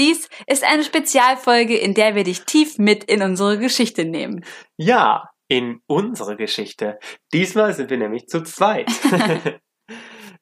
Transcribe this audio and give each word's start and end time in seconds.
Dies 0.00 0.30
ist 0.46 0.64
eine 0.64 0.82
Spezialfolge, 0.82 1.76
in 1.76 1.92
der 1.92 2.14
wir 2.14 2.24
dich 2.24 2.44
tief 2.44 2.78
mit 2.78 3.04
in 3.04 3.22
unsere 3.22 3.58
Geschichte 3.58 4.06
nehmen. 4.06 4.46
Ja, 4.78 5.28
in 5.46 5.82
unsere 5.86 6.36
Geschichte. 6.36 6.98
Diesmal 7.34 7.74
sind 7.74 7.90
wir 7.90 7.98
nämlich 7.98 8.26
zu 8.26 8.42
zweit. 8.42 8.88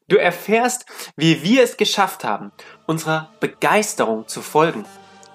du 0.08 0.16
erfährst, 0.16 0.86
wie 1.16 1.42
wir 1.42 1.64
es 1.64 1.76
geschafft 1.76 2.22
haben, 2.22 2.52
unserer 2.86 3.32
Begeisterung 3.40 4.29
zu 4.29 4.42
folgen, 4.42 4.84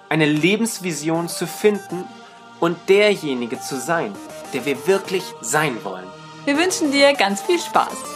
eine 0.08 0.26
Lebensvision 0.26 1.28
zu 1.28 1.46
finden 1.46 2.06
und 2.62 2.78
derjenige 2.88 3.60
zu 3.60 3.78
sein, 3.78 4.16
der 4.54 4.66
wir 4.66 4.88
wirklich 4.88 5.24
sein 5.42 5.84
wollen. 5.84 6.08
Wir 6.46 6.58
wünschen 6.58 6.94
dir 6.94 7.14
ganz 7.14 7.42
viel 7.42 7.60
Spaß. 7.60 8.13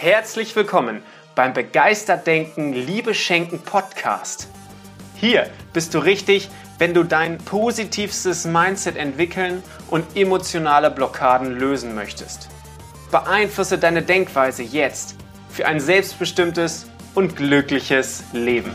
Herzlich 0.00 0.54
willkommen 0.54 1.02
beim 1.34 1.52
Begeistert 1.52 2.24
Denken, 2.24 2.72
Liebe 2.72 3.14
Schenken 3.14 3.58
Podcast. 3.58 4.46
Hier 5.16 5.50
bist 5.72 5.92
du 5.92 5.98
richtig, 5.98 6.48
wenn 6.78 6.94
du 6.94 7.02
dein 7.02 7.38
positivstes 7.38 8.44
Mindset 8.44 8.94
entwickeln 8.94 9.60
und 9.90 10.16
emotionale 10.16 10.92
Blockaden 10.92 11.58
lösen 11.58 11.96
möchtest. 11.96 12.48
Beeinflusse 13.10 13.76
deine 13.76 14.02
Denkweise 14.02 14.62
jetzt 14.62 15.16
für 15.50 15.66
ein 15.66 15.80
selbstbestimmtes 15.80 16.86
und 17.16 17.34
glückliches 17.34 18.22
Leben. 18.32 18.70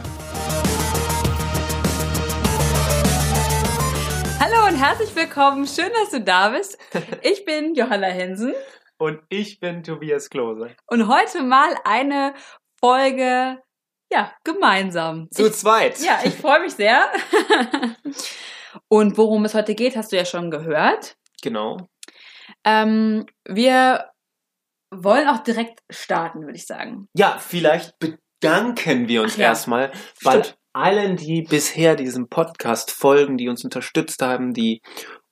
Hallo 4.42 4.67
und 4.67 4.76
herzlich 4.76 5.16
willkommen. 5.16 5.67
Schön, 5.67 5.90
dass 6.02 6.09
du 6.12 6.20
da 6.20 6.50
bist. 6.50 6.78
Ich 7.22 7.45
bin 7.45 7.76
Johanna 7.76 8.08
Hensen. 8.08 8.53
Und 9.03 9.20
ich 9.27 9.59
bin 9.59 9.84
Tobias 9.84 10.30
Klose. 10.30 10.77
Und 10.88 11.09
heute 11.09 11.44
mal 11.44 11.75
eine 11.84 12.34
Folge, 12.80 13.61
ja, 14.09 14.34
gemeinsam. 14.45 15.28
Zu 15.30 15.47
ich, 15.47 15.53
zweit. 15.55 16.00
Ja, 16.00 16.22
ich 16.23 16.33
freue 16.36 16.61
mich 16.61 16.72
sehr. 16.72 17.11
Und 18.88 19.17
worum 19.17 19.44
es 19.44 19.55
heute 19.55 19.75
geht, 19.75 19.97
hast 19.97 20.13
du 20.13 20.16
ja 20.16 20.23
schon 20.23 20.50
gehört. 20.52 21.17
Genau. 21.41 21.89
Ähm, 22.63 23.25
wir 23.45 24.09
wollen 24.89 25.28
auch 25.28 25.44
direkt 25.44 25.81
starten, 25.89 26.44
würde 26.44 26.56
ich 26.56 26.66
sagen. 26.66 27.09
Ja, 27.13 27.39
vielleicht 27.39 28.00
bedanken 28.00 29.09
wir 29.09 29.22
uns 29.22 29.35
ja. 29.35 29.47
erstmal 29.47 29.91
bei 30.23 30.44
allen, 30.72 31.17
die 31.17 31.41
bisher 31.41 31.97
diesem 31.97 32.30
Podcast 32.30 32.89
folgen, 32.89 33.35
die 33.35 33.50
uns 33.50 33.66
unterstützt 33.66 34.22
haben, 34.22 34.53
die 34.53 34.81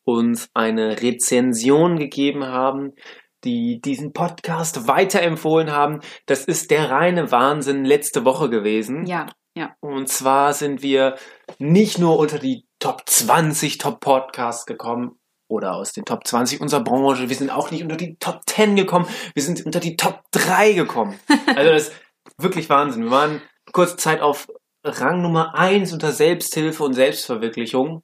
uns 0.04 0.50
eine 0.54 1.02
Rezension 1.02 1.98
gegeben 1.98 2.46
haben, 2.46 2.96
die 3.44 3.82
diesen 3.82 4.14
Podcast 4.14 4.88
weiterempfohlen 4.88 5.72
haben. 5.72 6.00
Das 6.26 6.46
ist 6.46 6.72
der 6.72 6.90
reine 6.90 7.32
Wahnsinn 7.32 7.86
letzte 7.86 8.26
Woche 8.26 8.50
gewesen. 8.50 9.06
Ja, 9.06 9.28
ja. 9.56 9.76
Und 9.80 10.08
zwar 10.08 10.54
sind 10.54 10.82
wir 10.82 11.18
nicht 11.60 12.00
nur 12.00 12.18
unter 12.18 12.40
die 12.40 12.66
Top 12.80 13.04
20 13.06 13.78
Top 13.78 14.00
Podcasts 14.00 14.66
gekommen 14.66 15.20
oder 15.50 15.74
aus 15.76 15.92
den 15.92 16.06
Top 16.06 16.26
20 16.26 16.62
unserer 16.62 16.84
Branche, 16.84 17.28
wir 17.30 17.36
sind 17.36 17.50
auch 17.50 17.72
nicht 17.72 17.84
unter 17.84 17.98
die 17.98 18.16
Top 18.20 18.42
10 18.46 18.76
gekommen, 18.76 19.06
wir 19.34 19.44
sind 19.44 19.66
unter 19.66 19.82
die 19.82 19.98
Top 19.98 20.22
3 20.32 20.74
gekommen. 20.74 21.20
Also 21.56 21.72
das 21.72 21.88
ist 21.90 21.94
wirklich 22.38 22.70
Wahnsinn. 22.70 23.04
Wir 23.04 23.12
waren 23.12 23.42
kurze 23.74 23.98
Zeit 23.98 24.22
auf 24.22 24.48
Rang 24.86 25.22
Nummer 25.22 25.54
1 25.56 25.92
unter 25.92 26.12
Selbsthilfe 26.12 26.84
und 26.84 26.94
Selbstverwirklichung 26.94 28.04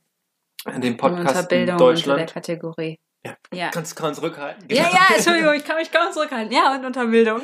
in 0.65 0.81
dem 0.81 0.93
Und 0.93 0.97
Podcast 0.97 1.35
unter 1.35 1.43
Bildung 1.43 1.67
in 1.67 1.73
unter 1.73 1.85
der 1.85 1.93
Deutschland. 1.93 2.33
Kategorie. 2.33 2.99
Ja. 3.27 3.57
Ja. 3.57 3.69
Kannst 3.69 3.99
du 3.99 4.13
zurückhalten? 4.13 4.65
Ja, 4.69 4.83
ja, 4.83 5.15
Entschuldigung, 5.15 5.53
ich 5.53 5.63
kann 5.63 5.77
mich 5.77 5.91
kaum 5.91 6.11
zurückhalten. 6.11 6.51
Ja, 6.51 6.75
und 6.75 6.85
unter 6.85 7.05
Bildung. 7.05 7.41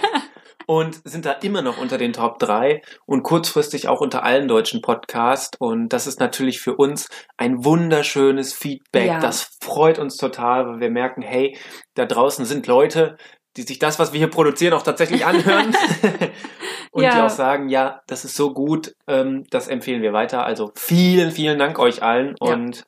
und 0.66 1.00
sind 1.04 1.26
da 1.26 1.32
immer 1.32 1.62
noch 1.62 1.78
unter 1.78 1.98
den 1.98 2.12
Top 2.12 2.38
3 2.38 2.80
und 3.04 3.22
kurzfristig 3.24 3.88
auch 3.88 4.00
unter 4.00 4.22
allen 4.22 4.46
deutschen 4.46 4.82
Podcasts. 4.82 5.58
Und 5.58 5.88
das 5.88 6.06
ist 6.06 6.20
natürlich 6.20 6.60
für 6.60 6.76
uns 6.76 7.08
ein 7.36 7.64
wunderschönes 7.64 8.54
Feedback. 8.54 9.06
Ja. 9.06 9.20
Das 9.20 9.56
freut 9.62 9.98
uns 9.98 10.16
total, 10.16 10.66
weil 10.66 10.80
wir 10.80 10.90
merken, 10.90 11.22
hey, 11.22 11.58
da 11.94 12.06
draußen 12.06 12.44
sind 12.44 12.66
Leute, 12.68 13.16
die 13.56 13.62
sich 13.62 13.80
das, 13.80 13.98
was 13.98 14.12
wir 14.12 14.18
hier 14.18 14.30
produzieren, 14.30 14.74
auch 14.74 14.82
tatsächlich 14.82 15.26
anhören. 15.26 15.74
und 16.92 17.02
die 17.02 17.06
Ja. 17.06 17.26
auch 17.26 17.30
sagen, 17.30 17.68
ja, 17.68 18.00
das 18.06 18.24
ist 18.24 18.36
so 18.36 18.52
gut, 18.52 18.94
ähm, 19.08 19.44
das 19.50 19.66
empfehlen 19.66 20.02
wir 20.02 20.12
weiter. 20.12 20.44
Also 20.44 20.70
vielen, 20.76 21.32
vielen 21.32 21.58
Dank 21.58 21.78
euch 21.78 22.02
allen. 22.02 22.36
Ja. 22.40 22.52
Und 22.52 22.84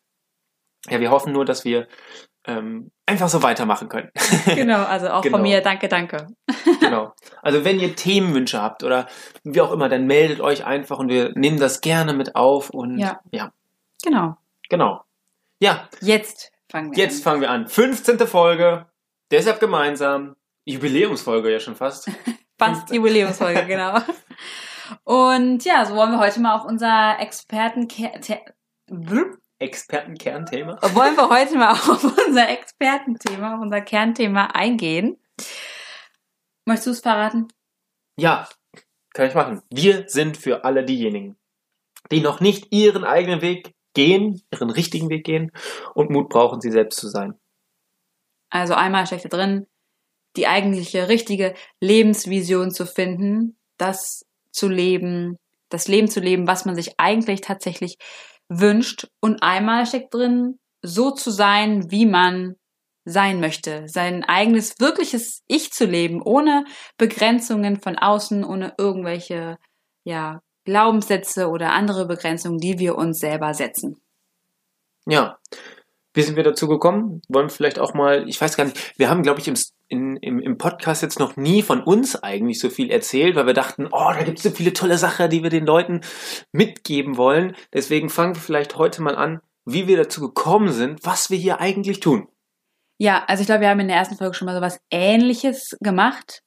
ja, 0.88 1.00
wir 1.00 1.10
hoffen 1.10 1.32
nur, 1.32 1.44
dass 1.44 1.64
wir 1.64 1.86
ähm, 2.44 2.90
einfach 3.06 3.28
so 3.28 3.42
weitermachen 3.42 3.88
können. 3.88 4.10
Genau, 4.46 4.82
also 4.84 5.10
auch 5.10 5.22
Genau. 5.22 5.36
von 5.36 5.42
mir 5.42 5.60
danke, 5.60 5.88
danke. 5.88 6.26
Genau. 6.80 7.14
Also 7.40 7.64
wenn 7.64 7.78
ihr 7.78 7.94
Themenwünsche 7.94 8.60
habt 8.60 8.82
oder 8.82 9.06
wie 9.44 9.60
auch 9.60 9.70
immer, 9.72 9.88
dann 9.88 10.06
meldet 10.06 10.40
euch 10.40 10.64
einfach 10.64 10.98
und 10.98 11.08
wir 11.08 11.30
nehmen 11.36 11.58
das 11.60 11.80
gerne 11.80 12.12
mit 12.12 12.34
auf 12.34 12.70
und 12.70 12.98
Ja. 12.98 13.20
ja 13.30 13.52
Genau. 14.04 14.36
genau. 14.68 15.04
Ja, 15.60 15.88
Jetzt 16.00 16.50
fangen 16.68 16.90
wir 16.90 16.98
jetzt 17.04 17.22
fangen 17.22 17.40
wir 17.40 17.50
an. 17.50 17.68
15. 17.68 18.18
Folge, 18.26 18.86
deshalb 19.30 19.60
gemeinsam. 19.60 20.34
Jubiläumsfolge 20.64 21.52
ja 21.52 21.60
schon 21.60 21.76
fast. 21.76 22.08
an. 22.08 22.14
Fast 22.58 22.92
Jubiläumsfolge, 22.92 23.66
genau. 23.66 23.98
Und 25.04 25.64
ja, 25.64 25.84
so 25.84 25.96
wollen 25.96 26.12
wir 26.12 26.18
heute 26.20 26.38
mal 26.40 26.54
auf 26.56 26.64
unser 26.64 27.16
Experten 27.18 27.88
Expertenkernthema. 29.62 30.78
wollen 30.94 31.16
wir 31.16 31.28
heute 31.28 31.56
mal 31.56 31.72
auf 31.72 32.04
unser 32.04 32.48
Expertenthema, 32.48 33.54
auf 33.54 33.60
unser 33.60 33.80
Kernthema 33.80 34.46
eingehen. 34.46 35.18
Möchtest 36.64 36.86
du 36.86 36.90
es 36.90 37.00
verraten? 37.00 37.48
Ja, 38.16 38.48
kann 39.14 39.28
ich 39.28 39.34
machen. 39.34 39.62
Wir 39.70 40.08
sind 40.08 40.36
für 40.36 40.64
alle 40.64 40.84
diejenigen, 40.84 41.36
die 42.10 42.20
noch 42.20 42.40
nicht 42.40 42.72
ihren 42.72 43.04
eigenen 43.04 43.40
Weg 43.40 43.74
gehen, 43.94 44.42
ihren 44.52 44.70
richtigen 44.70 45.08
Weg 45.10 45.24
gehen 45.24 45.52
und 45.94 46.10
Mut 46.10 46.28
brauchen, 46.28 46.60
sie 46.60 46.70
selbst 46.70 46.98
zu 46.98 47.08
sein. 47.08 47.34
Also 48.50 48.74
einmal 48.74 49.06
steckt 49.06 49.24
da 49.24 49.28
drin, 49.28 49.66
die 50.36 50.46
eigentliche 50.46 51.08
richtige 51.08 51.54
Lebensvision 51.80 52.70
zu 52.70 52.86
finden, 52.86 53.56
das 53.76 54.24
zu 54.50 54.68
leben, 54.68 55.38
das 55.68 55.88
Leben 55.88 56.08
zu 56.08 56.20
leben, 56.20 56.46
was 56.46 56.64
man 56.64 56.74
sich 56.74 56.98
eigentlich 56.98 57.40
tatsächlich 57.40 57.96
wünscht. 58.60 59.08
Und 59.20 59.42
einmal 59.42 59.86
steckt 59.86 60.14
drin, 60.14 60.58
so 60.82 61.10
zu 61.10 61.30
sein, 61.30 61.90
wie 61.90 62.06
man 62.06 62.56
sein 63.04 63.40
möchte, 63.40 63.88
sein 63.88 64.22
eigenes 64.24 64.78
wirkliches 64.78 65.42
Ich 65.48 65.72
zu 65.72 65.86
leben, 65.86 66.22
ohne 66.22 66.64
Begrenzungen 66.98 67.80
von 67.80 67.98
außen, 67.98 68.44
ohne 68.44 68.74
irgendwelche, 68.78 69.58
ja, 70.04 70.40
Glaubenssätze 70.64 71.48
oder 71.48 71.72
andere 71.72 72.06
Begrenzungen, 72.06 72.58
die 72.58 72.78
wir 72.78 72.96
uns 72.96 73.18
selber 73.18 73.54
setzen. 73.54 74.00
Ja. 75.06 75.38
Wie 76.14 76.22
sind 76.22 76.36
wir 76.36 76.44
dazu 76.44 76.68
gekommen? 76.68 77.22
Wollen 77.28 77.46
wir 77.46 77.50
vielleicht 77.50 77.78
auch 77.78 77.94
mal, 77.94 78.28
ich 78.28 78.40
weiß 78.40 78.56
gar 78.56 78.64
nicht, 78.64 78.98
wir 78.98 79.08
haben, 79.08 79.22
glaube 79.22 79.40
ich, 79.40 79.48
im, 79.48 79.54
in, 79.92 80.16
im, 80.16 80.40
im 80.40 80.58
Podcast 80.58 81.02
jetzt 81.02 81.18
noch 81.20 81.36
nie 81.36 81.62
von 81.62 81.82
uns 81.82 82.20
eigentlich 82.22 82.58
so 82.58 82.70
viel 82.70 82.90
erzählt, 82.90 83.36
weil 83.36 83.46
wir 83.46 83.54
dachten, 83.54 83.86
oh, 83.92 84.10
da 84.12 84.22
gibt 84.22 84.38
es 84.38 84.44
so 84.44 84.50
viele 84.50 84.72
tolle 84.72 84.96
Sachen, 84.98 85.28
die 85.30 85.42
wir 85.42 85.50
den 85.50 85.66
Leuten 85.66 86.00
mitgeben 86.50 87.16
wollen. 87.16 87.54
Deswegen 87.72 88.08
fangen 88.08 88.34
wir 88.34 88.40
vielleicht 88.42 88.76
heute 88.76 89.02
mal 89.02 89.14
an, 89.14 89.40
wie 89.64 89.86
wir 89.86 89.96
dazu 89.96 90.20
gekommen 90.22 90.72
sind, 90.72 91.04
was 91.04 91.30
wir 91.30 91.38
hier 91.38 91.60
eigentlich 91.60 92.00
tun. 92.00 92.26
Ja, 92.98 93.24
also 93.28 93.42
ich 93.42 93.46
glaube, 93.46 93.60
wir 93.60 93.68
haben 93.68 93.80
in 93.80 93.88
der 93.88 93.96
ersten 93.98 94.16
Folge 94.16 94.34
schon 94.34 94.46
mal 94.46 94.54
so 94.54 94.60
was 94.60 94.80
Ähnliches 94.90 95.76
gemacht. 95.80 96.42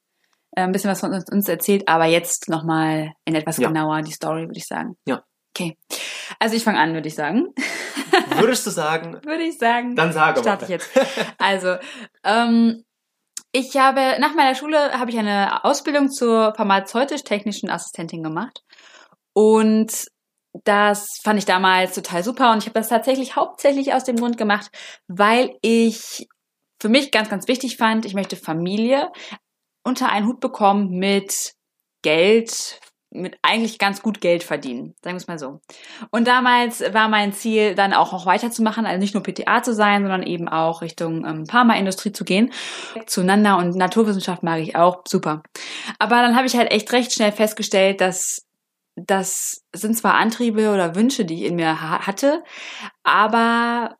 Äh, 0.56 0.62
Ein 0.62 0.72
bisschen 0.72 0.90
was 0.90 1.00
von 1.00 1.12
uns, 1.12 1.24
uns 1.30 1.48
erzählt, 1.48 1.86
aber 1.88 2.06
jetzt 2.06 2.48
nochmal 2.48 3.12
in 3.24 3.34
etwas 3.34 3.58
Ja. 3.58 3.68
genauer 3.68 4.02
die 4.02 4.12
Story, 4.12 4.42
würde 4.46 4.58
ich 4.58 4.66
sagen. 4.66 4.96
Ja. 5.06 5.22
Okay. 5.54 5.76
Also 6.38 6.56
ich 6.56 6.64
fange 6.64 6.78
an, 6.78 6.92
würde 6.94 7.08
ich 7.08 7.14
sagen. 7.14 7.54
Würdest 8.38 8.66
du 8.66 8.70
sagen, 8.70 9.14
würde 9.24 9.42
ich 9.42 9.58
sagen. 9.58 9.94
dann 9.96 10.12
sage 10.12 10.40
starte 10.40 10.64
ich 10.64 10.68
mal. 10.70 10.74
jetzt. 10.74 10.90
Also, 11.38 11.76
ähm, 12.24 12.84
ich 13.56 13.74
habe 13.78 14.20
nach 14.20 14.34
meiner 14.34 14.54
Schule 14.54 14.92
habe 14.98 15.10
ich 15.10 15.18
eine 15.18 15.64
Ausbildung 15.64 16.10
zur 16.10 16.52
pharmazeutisch-technischen 16.54 17.70
Assistentin 17.70 18.22
gemacht. 18.22 18.62
Und 19.32 20.06
das 20.64 21.20
fand 21.22 21.38
ich 21.38 21.46
damals 21.46 21.94
total 21.94 22.22
super. 22.22 22.52
Und 22.52 22.58
ich 22.58 22.66
habe 22.66 22.78
das 22.78 22.88
tatsächlich 22.88 23.34
hauptsächlich 23.34 23.94
aus 23.94 24.04
dem 24.04 24.16
Grund 24.16 24.36
gemacht, 24.36 24.70
weil 25.08 25.56
ich 25.62 26.28
für 26.82 26.90
mich 26.90 27.10
ganz, 27.10 27.30
ganz 27.30 27.48
wichtig 27.48 27.78
fand, 27.78 28.04
ich 28.04 28.12
möchte 28.12 28.36
Familie 28.36 29.10
unter 29.82 30.10
einen 30.10 30.26
Hut 30.26 30.40
bekommen 30.40 30.90
mit 30.90 31.54
Geld, 32.02 32.78
mit 33.10 33.38
eigentlich 33.42 33.78
ganz 33.78 34.02
gut 34.02 34.20
Geld 34.20 34.42
verdienen, 34.42 34.94
sagen 35.02 35.14
wir 35.14 35.20
es 35.20 35.28
mal 35.28 35.38
so. 35.38 35.60
Und 36.10 36.26
damals 36.26 36.80
war 36.92 37.08
mein 37.08 37.32
Ziel, 37.32 37.74
dann 37.74 37.94
auch 37.94 38.12
noch 38.12 38.26
weiterzumachen, 38.26 38.84
also 38.84 38.98
nicht 38.98 39.14
nur 39.14 39.22
PTA 39.22 39.62
zu 39.62 39.74
sein, 39.74 40.02
sondern 40.02 40.22
eben 40.22 40.48
auch 40.48 40.82
Richtung 40.82 41.24
ähm, 41.24 41.46
Pharmaindustrie 41.46 42.12
zu 42.12 42.24
gehen. 42.24 42.52
Zueinander 43.06 43.58
und 43.58 43.76
Naturwissenschaft 43.76 44.42
mag 44.42 44.60
ich 44.60 44.76
auch, 44.76 45.02
super. 45.06 45.42
Aber 45.98 46.16
dann 46.16 46.36
habe 46.36 46.46
ich 46.46 46.56
halt 46.56 46.70
echt 46.70 46.92
recht 46.92 47.12
schnell 47.12 47.32
festgestellt, 47.32 48.00
dass 48.00 48.46
das 48.96 49.62
sind 49.74 49.96
zwar 49.96 50.14
Antriebe 50.14 50.72
oder 50.72 50.94
Wünsche, 50.94 51.24
die 51.24 51.34
ich 51.34 51.50
in 51.50 51.56
mir 51.56 51.80
ha 51.80 52.06
hatte, 52.06 52.42
aber 53.02 53.96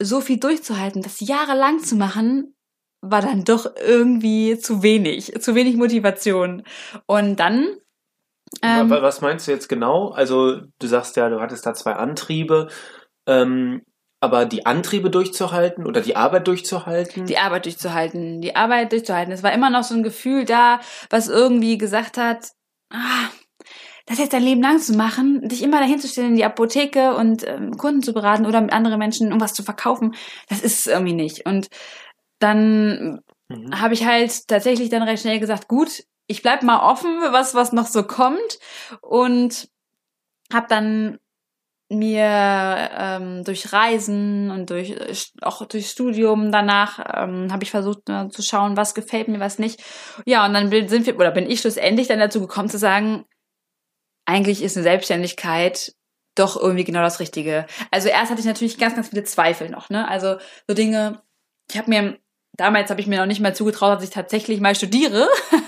so 0.00 0.20
viel 0.20 0.38
durchzuhalten, 0.38 1.02
das 1.02 1.20
jahrelang 1.20 1.80
zu 1.80 1.96
machen, 1.96 2.54
war 3.00 3.20
dann 3.20 3.44
doch 3.44 3.66
irgendwie 3.76 4.58
zu 4.58 4.82
wenig, 4.82 5.32
zu 5.40 5.54
wenig 5.54 5.76
Motivation. 5.76 6.62
Und 7.06 7.36
dann. 7.36 7.76
Ähm, 8.60 8.90
Was 8.90 9.20
meinst 9.20 9.46
du 9.46 9.52
jetzt 9.52 9.68
genau? 9.68 10.10
Also 10.10 10.60
du 10.78 10.86
sagst 10.86 11.16
ja, 11.16 11.28
du 11.28 11.40
hattest 11.40 11.64
da 11.64 11.74
zwei 11.74 11.94
Antriebe. 11.94 12.68
Ähm, 13.26 13.82
aber 14.22 14.44
die 14.44 14.66
Antriebe 14.66 15.10
durchzuhalten 15.10 15.84
oder 15.84 16.00
die 16.00 16.14
Arbeit 16.14 16.46
durchzuhalten? 16.46 17.26
Die 17.26 17.38
Arbeit 17.38 17.64
durchzuhalten, 17.64 18.40
die 18.40 18.54
Arbeit 18.54 18.92
durchzuhalten. 18.92 19.32
Es 19.32 19.42
war 19.42 19.52
immer 19.52 19.68
noch 19.68 19.82
so 19.82 19.96
ein 19.96 20.04
Gefühl 20.04 20.44
da, 20.44 20.78
was 21.10 21.28
irgendwie 21.28 21.76
gesagt 21.76 22.18
hat, 22.18 22.50
ah, 22.90 23.30
das 24.06 24.18
jetzt 24.18 24.32
dein 24.32 24.44
Leben 24.44 24.62
lang 24.62 24.78
zu 24.78 24.92
machen, 24.92 25.48
dich 25.48 25.62
immer 25.62 25.80
dahin 25.80 25.98
zu 25.98 26.06
stellen 26.06 26.28
in 26.28 26.36
die 26.36 26.44
Apotheke 26.44 27.16
und 27.16 27.46
ähm, 27.48 27.76
Kunden 27.76 28.02
zu 28.02 28.12
beraten 28.12 28.46
oder 28.46 28.60
mit 28.60 28.72
anderen 28.72 28.98
Menschen 29.00 29.28
irgendwas 29.28 29.54
zu 29.54 29.64
verkaufen, 29.64 30.14
das 30.48 30.60
ist 30.60 30.80
es 30.80 30.86
irgendwie 30.86 31.14
nicht. 31.14 31.44
Und 31.44 31.66
dann 32.38 33.22
mhm. 33.48 33.80
habe 33.80 33.94
ich 33.94 34.06
halt 34.06 34.46
tatsächlich 34.46 34.88
dann 34.88 35.02
recht 35.02 35.22
schnell 35.22 35.40
gesagt, 35.40 35.66
gut, 35.66 36.04
ich 36.32 36.42
bleib 36.42 36.62
mal 36.62 36.80
offen 36.80 37.20
was, 37.30 37.54
was 37.54 37.72
noch 37.72 37.86
so 37.86 38.02
kommt 38.02 38.58
und 39.02 39.68
habe 40.52 40.66
dann 40.68 41.18
mir 41.90 42.24
ähm, 42.24 43.44
durch 43.44 43.72
Reisen 43.72 44.50
und 44.50 44.70
durch 44.70 44.96
auch 45.42 45.66
durch 45.66 45.90
Studium 45.90 46.50
danach 46.50 46.98
ähm, 47.22 47.52
habe 47.52 47.64
ich 47.64 47.70
versucht 47.70 48.08
äh, 48.08 48.30
zu 48.30 48.42
schauen, 48.42 48.78
was 48.78 48.94
gefällt 48.94 49.28
mir, 49.28 49.40
was 49.40 49.58
nicht. 49.58 49.82
Ja, 50.24 50.46
und 50.46 50.54
dann 50.54 50.70
sind 50.88 51.04
wir 51.04 51.16
oder 51.16 51.30
bin 51.30 51.50
ich 51.50 51.60
schlussendlich 51.60 52.08
dann 52.08 52.18
dazu 52.18 52.40
gekommen 52.40 52.70
zu 52.70 52.78
sagen, 52.78 53.26
eigentlich 54.24 54.62
ist 54.62 54.76
eine 54.76 54.84
Selbstständigkeit 54.84 55.94
doch 56.34 56.56
irgendwie 56.56 56.84
genau 56.84 57.02
das 57.02 57.20
Richtige. 57.20 57.66
Also 57.90 58.08
erst 58.08 58.30
hatte 58.30 58.40
ich 58.40 58.46
natürlich 58.46 58.78
ganz, 58.78 58.94
ganz 58.94 59.10
viele 59.10 59.24
Zweifel 59.24 59.68
noch, 59.68 59.90
ne? 59.90 60.08
Also 60.08 60.36
so 60.66 60.72
Dinge, 60.72 61.20
ich 61.70 61.76
habe 61.76 61.90
mir, 61.90 62.18
damals 62.54 62.88
habe 62.88 63.02
ich 63.02 63.06
mir 63.06 63.18
noch 63.18 63.26
nicht 63.26 63.40
mal 63.40 63.54
zugetraut, 63.54 63.96
dass 63.96 64.04
ich 64.04 64.10
tatsächlich 64.10 64.60
mal 64.60 64.74
studiere. 64.74 65.28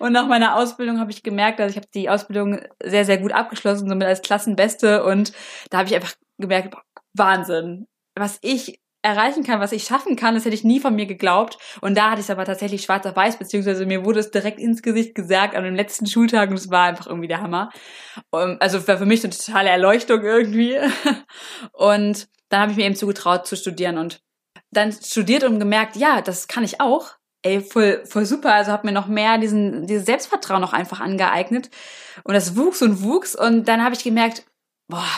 und 0.00 0.12
nach 0.12 0.26
meiner 0.26 0.56
Ausbildung 0.56 0.98
habe 0.98 1.10
ich 1.10 1.22
gemerkt, 1.22 1.60
dass 1.60 1.70
ich 1.70 1.76
habe 1.76 1.88
die 1.94 2.08
Ausbildung 2.08 2.60
sehr, 2.82 3.04
sehr 3.04 3.18
gut 3.18 3.32
abgeschlossen, 3.32 3.88
somit 3.88 4.06
als 4.06 4.22
Klassenbeste. 4.22 5.04
Und 5.04 5.32
da 5.70 5.78
habe 5.78 5.88
ich 5.88 5.94
einfach 5.94 6.14
gemerkt, 6.38 6.74
Wahnsinn, 7.14 7.86
was 8.14 8.38
ich 8.42 8.80
erreichen 9.02 9.44
kann, 9.44 9.60
was 9.60 9.72
ich 9.72 9.84
schaffen 9.84 10.16
kann, 10.16 10.34
das 10.34 10.44
hätte 10.44 10.54
ich 10.54 10.64
nie 10.64 10.80
von 10.80 10.94
mir 10.94 11.06
geglaubt. 11.06 11.58
Und 11.80 11.96
da 11.96 12.10
hatte 12.10 12.20
ich 12.20 12.26
es 12.26 12.30
aber 12.30 12.44
tatsächlich 12.44 12.82
schwarz 12.82 13.06
auf 13.06 13.16
weiß, 13.16 13.38
beziehungsweise 13.38 13.86
mir 13.86 14.04
wurde 14.04 14.20
es 14.20 14.30
direkt 14.30 14.58
ins 14.58 14.82
Gesicht 14.82 15.14
gesagt 15.14 15.54
an 15.54 15.64
dem 15.64 15.74
letzten 15.74 16.06
Schultag 16.06 16.50
und 16.50 16.56
es 16.56 16.70
war 16.70 16.84
einfach 16.84 17.06
irgendwie 17.06 17.28
der 17.28 17.40
Hammer. 17.40 17.70
Also 18.30 18.86
war 18.86 18.98
für 18.98 19.06
mich 19.06 19.24
eine 19.24 19.32
totale 19.32 19.70
Erleuchtung 19.70 20.22
irgendwie. 20.22 20.78
Und 21.72 22.28
dann 22.48 22.60
habe 22.60 22.72
ich 22.72 22.76
mir 22.76 22.84
eben 22.84 22.96
zugetraut 22.96 23.46
zu 23.46 23.56
studieren 23.56 23.96
und 23.96 24.22
dann 24.72 24.92
studiert 24.92 25.44
und 25.44 25.58
gemerkt, 25.60 25.96
ja, 25.96 26.20
das 26.20 26.48
kann 26.48 26.64
ich 26.64 26.80
auch. 26.80 27.14
Ey, 27.42 27.60
voll, 27.60 28.04
voll 28.04 28.26
super. 28.26 28.52
Also 28.54 28.72
habe 28.72 28.86
mir 28.86 28.92
noch 28.92 29.06
mehr 29.06 29.38
diesen, 29.38 29.86
dieses 29.86 30.04
Selbstvertrauen 30.06 30.60
noch 30.60 30.72
einfach 30.72 31.00
angeeignet. 31.00 31.70
Und 32.24 32.34
das 32.34 32.56
wuchs 32.56 32.82
und 32.82 33.02
wuchs. 33.02 33.34
Und 33.34 33.66
dann 33.66 33.82
habe 33.82 33.94
ich 33.94 34.04
gemerkt, 34.04 34.44
boah, 34.88 35.08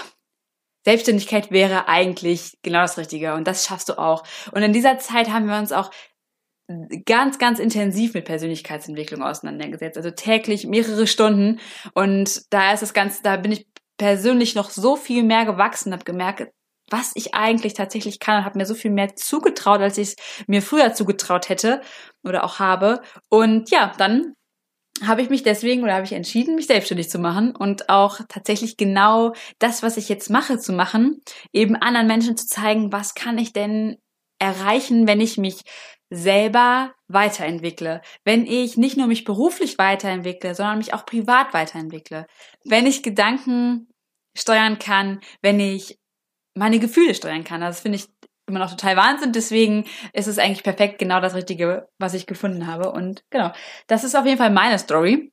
Selbstständigkeit 0.85 1.51
wäre 1.51 1.89
eigentlich 1.89 2.59
genau 2.63 2.81
das 2.81 2.99
Richtige 2.99 3.35
und 3.35 3.47
das 3.47 3.67
schaffst 3.67 3.89
du 3.89 3.99
auch. 3.99 4.25
Und 4.53 4.63
in 4.63 4.73
dieser 4.73 4.99
Zeit 4.99 5.31
haben 5.31 5.47
wir 5.47 5.59
uns 5.59 5.73
auch 5.73 5.91
ganz, 7.05 7.39
ganz 7.39 7.59
intensiv 7.59 8.15
mit 8.15 8.25
Persönlichkeitsentwicklung 8.25 9.23
auseinandergesetzt. 9.23 9.97
Also 9.97 10.11
täglich 10.11 10.67
mehrere 10.67 11.07
Stunden. 11.07 11.61
Und 11.95 12.53
da 12.53 12.73
ist 12.73 12.83
das 12.83 12.95
Ganze, 12.95 13.23
da 13.23 13.37
bin 13.37 13.53
ich 13.53 13.67
persönlich 13.99 14.55
noch 14.55 14.71
so 14.71 14.97
viel 14.97 15.23
mehr 15.23 15.45
gewachsen, 15.45 15.93
habe 15.93 16.05
gemerkt, 16.05 16.49
was 16.91 17.13
ich 17.15 17.35
eigentlich 17.35 17.75
tatsächlich 17.75 18.19
kann 18.21 18.39
und 18.39 18.45
habe 18.45 18.59
mir 18.59 18.67
so 18.67 18.75
viel 18.75 18.91
mehr 18.91 19.15
zugetraut, 19.15 19.81
als 19.81 19.99
ich 19.99 20.09
es 20.09 20.17
mir 20.47 20.63
früher 20.63 20.93
zugetraut 20.95 21.49
hätte 21.49 21.81
oder 22.25 22.45
auch 22.45 22.59
habe. 22.59 23.03
Und 23.29 23.71
ja, 23.71 23.93
dann 23.99 24.35
habe 25.07 25.23
ich 25.23 25.31
mich 25.31 25.43
deswegen 25.43 25.83
oder 25.83 25.95
habe 25.95 26.05
ich 26.05 26.13
entschieden, 26.13 26.55
mich 26.55 26.67
selbstständig 26.67 27.11
zu 27.11 27.19
machen 27.19 27.57
und 27.57 27.89
auch 27.89 28.21
tatsächlich 28.29 28.77
genau 28.77 29.33
das, 29.59 29.83
was 29.83 29.97
ich 29.97 30.09
jetzt 30.09 30.31
mache, 30.31 30.59
zu 30.59 30.73
machen, 30.73 31.23
eben 31.53 31.77
anderen 31.77 32.07
Menschen 32.07 32.37
zu 32.37 32.47
zeigen, 32.47 32.93
was 32.93 33.15
kann 33.15 33.39
ich 33.39 33.53
denn 33.53 33.97
erreichen, 34.39 35.07
wenn 35.07 35.21
ich 35.21 35.39
mich 35.39 35.63
selber 36.11 36.93
weiterentwickle, 37.09 38.03
wenn 38.25 38.47
ich 38.47 38.77
nicht 38.77 38.97
nur 38.97 39.07
mich 39.07 39.25
beruflich 39.25 39.79
weiterentwickle, 39.79 40.55
sondern 40.55 40.79
mich 40.79 40.93
auch 40.95 41.07
privat 41.07 41.55
weiterentwickle, 41.55 42.27
wenn 42.65 42.87
ich 42.87 43.03
Gedanken 43.03 43.89
steuern 44.37 44.79
kann, 44.79 45.21
wenn 45.41 45.59
ich 45.59 45.99
meine 46.55 46.79
Gefühle 46.79 47.15
steuern 47.15 47.45
kann. 47.45 47.63
Das 47.63 47.81
finde 47.81 47.97
ich 47.97 48.09
immer 48.47 48.59
noch 48.59 48.71
total 48.71 48.97
Wahnsinn. 48.97 49.33
Deswegen 49.33 49.85
ist 50.13 50.27
es 50.27 50.39
eigentlich 50.39 50.63
perfekt 50.63 50.99
genau 50.99 51.21
das 51.21 51.35
Richtige, 51.35 51.89
was 51.99 52.15
ich 52.15 52.27
gefunden 52.27 52.67
habe. 52.67 52.93
Und 52.93 53.25
genau, 53.31 53.53
das 53.87 54.05
ist 54.05 54.17
auf 54.17 54.27
jeden 54.27 54.39
Fall 54.39 54.51
meine 54.51 54.79
Story, 54.79 55.33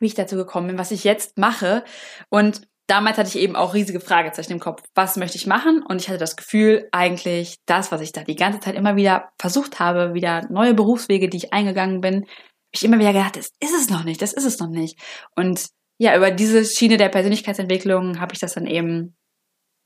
wie 0.00 0.06
ich 0.06 0.14
dazu 0.14 0.36
gekommen 0.36 0.68
bin, 0.68 0.78
was 0.78 0.90
ich 0.90 1.04
jetzt 1.04 1.38
mache. 1.38 1.84
Und 2.28 2.62
damals 2.86 3.18
hatte 3.18 3.28
ich 3.28 3.38
eben 3.38 3.56
auch 3.56 3.74
riesige 3.74 4.00
Fragezeichen 4.00 4.52
im 4.52 4.60
Kopf. 4.60 4.82
Was 4.94 5.16
möchte 5.16 5.36
ich 5.36 5.46
machen? 5.46 5.82
Und 5.88 6.00
ich 6.00 6.08
hatte 6.08 6.18
das 6.18 6.36
Gefühl, 6.36 6.88
eigentlich 6.92 7.56
das, 7.66 7.92
was 7.92 8.00
ich 8.00 8.12
da 8.12 8.24
die 8.24 8.36
ganze 8.36 8.60
Zeit 8.60 8.74
immer 8.74 8.96
wieder 8.96 9.30
versucht 9.38 9.80
habe, 9.80 10.14
wieder 10.14 10.42
neue 10.50 10.74
Berufswege, 10.74 11.28
die 11.28 11.38
ich 11.38 11.52
eingegangen 11.52 12.00
bin, 12.00 12.24
habe 12.24 12.26
ich 12.72 12.84
immer 12.84 12.98
wieder 12.98 13.12
gedacht, 13.12 13.36
das 13.36 13.50
ist 13.60 13.74
es 13.74 13.88
noch 13.88 14.04
nicht, 14.04 14.20
das 14.20 14.32
ist 14.32 14.44
es 14.44 14.58
noch 14.58 14.68
nicht. 14.68 15.00
Und 15.36 15.68
ja, 15.98 16.16
über 16.16 16.32
diese 16.32 16.64
Schiene 16.64 16.96
der 16.96 17.08
Persönlichkeitsentwicklung 17.08 18.20
habe 18.20 18.34
ich 18.34 18.40
das 18.40 18.54
dann 18.54 18.66
eben 18.66 19.16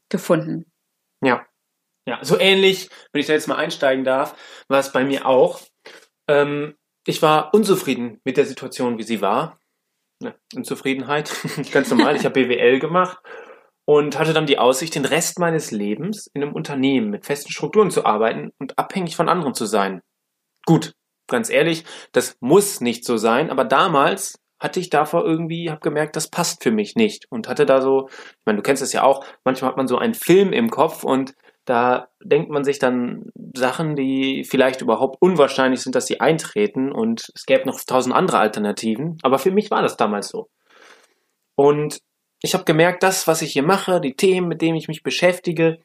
gefunden. 0.09 0.65
Ja, 1.23 1.45
ja, 2.09 2.19
so 2.23 2.39
ähnlich, 2.39 2.89
wenn 3.13 3.21
ich 3.21 3.27
da 3.27 3.35
jetzt 3.35 3.49
mal 3.49 3.57
einsteigen 3.57 4.03
darf, 4.03 4.35
war 4.69 4.81
es 4.81 4.93
bei 4.93 5.05
mir 5.05 5.27
auch. 5.27 5.61
Ähm, 6.27 6.75
ich 7.07 7.21
war 7.21 7.53
unzufrieden 7.53 8.19
mit 8.25 8.39
der 8.39 8.47
Situation, 8.47 8.97
wie 8.97 9.03
sie 9.03 9.21
war. 9.21 9.61
Ja, 10.23 10.35
Unzufriedenheit, 10.55 11.31
ganz 11.71 11.91
normal. 11.91 12.17
Ich 12.17 12.25
habe 12.25 12.43
BWL 12.43 12.79
gemacht 12.79 13.19
und 13.85 14.19
hatte 14.19 14.33
dann 14.33 14.47
die 14.47 14.59
Aussicht, 14.59 14.95
den 14.95 15.05
Rest 15.05 15.39
meines 15.39 15.71
Lebens 15.71 16.31
in 16.33 16.43
einem 16.43 16.55
Unternehmen 16.55 17.11
mit 17.11 17.27
festen 17.27 17.53
Strukturen 17.53 17.91
zu 17.91 18.07
arbeiten 18.07 18.53
und 18.59 18.79
abhängig 18.79 19.15
von 19.15 19.29
anderen 19.29 19.53
zu 19.53 19.67
sein. 19.67 20.01
Gut, 20.65 20.95
ganz 21.27 21.51
ehrlich, 21.51 21.85
das 22.13 22.39
muss 22.41 22.81
nicht 22.81 23.05
so 23.05 23.19
sein, 23.19 23.51
aber 23.51 23.67
damals 23.67 24.39
hatte 24.59 24.81
ich 24.81 24.89
davor 24.89 25.27
irgendwie, 25.27 25.71
habe 25.71 25.81
gemerkt, 25.81 26.17
das 26.17 26.29
passt 26.29 26.63
für 26.63 26.71
mich 26.71 26.97
nicht 26.97 27.27
und 27.31 27.49
hatte 27.49 27.67
da 27.67 27.83
so, 27.83 28.09
ich 28.09 28.47
meine, 28.47 28.57
du 28.57 28.63
kennst 28.63 28.83
es 28.83 28.95
ja 28.95 29.03
auch, 29.03 29.25
manchmal 29.45 29.71
hat 29.71 29.77
man 29.77 29.87
so 29.87 29.99
einen 29.99 30.15
Film 30.15 30.55
im 30.55 30.71
Kopf 30.71 31.05
und 31.05 31.35
da 31.69 32.09
denkt 32.23 32.49
man 32.49 32.65
sich 32.65 32.79
dann 32.79 33.31
Sachen, 33.55 33.95
die 33.95 34.45
vielleicht 34.45 34.81
überhaupt 34.81 35.21
unwahrscheinlich 35.21 35.83
sind, 35.83 35.95
dass 35.95 36.07
sie 36.07 36.19
eintreten 36.19 36.91
und 36.91 37.31
es 37.35 37.45
gäbe 37.45 37.67
noch 37.67 37.79
tausend 37.85 38.15
andere 38.15 38.39
Alternativen. 38.39 39.19
Aber 39.23 39.39
für 39.39 39.51
mich 39.51 39.71
war 39.71 39.83
das 39.83 39.99
damals 39.99 40.29
so. 40.29 40.49
Und 41.57 42.01
ich 42.41 42.55
habe 42.55 42.65
gemerkt, 42.65 43.03
das, 43.03 43.27
was 43.27 43.43
ich 43.43 43.53
hier 43.53 43.65
mache, 43.65 44.01
die 44.01 44.17
Themen, 44.17 44.49
mit 44.49 44.63
denen 44.63 44.79
ich 44.79 44.89
mich 44.89 45.03
beschäftige, 45.03 45.79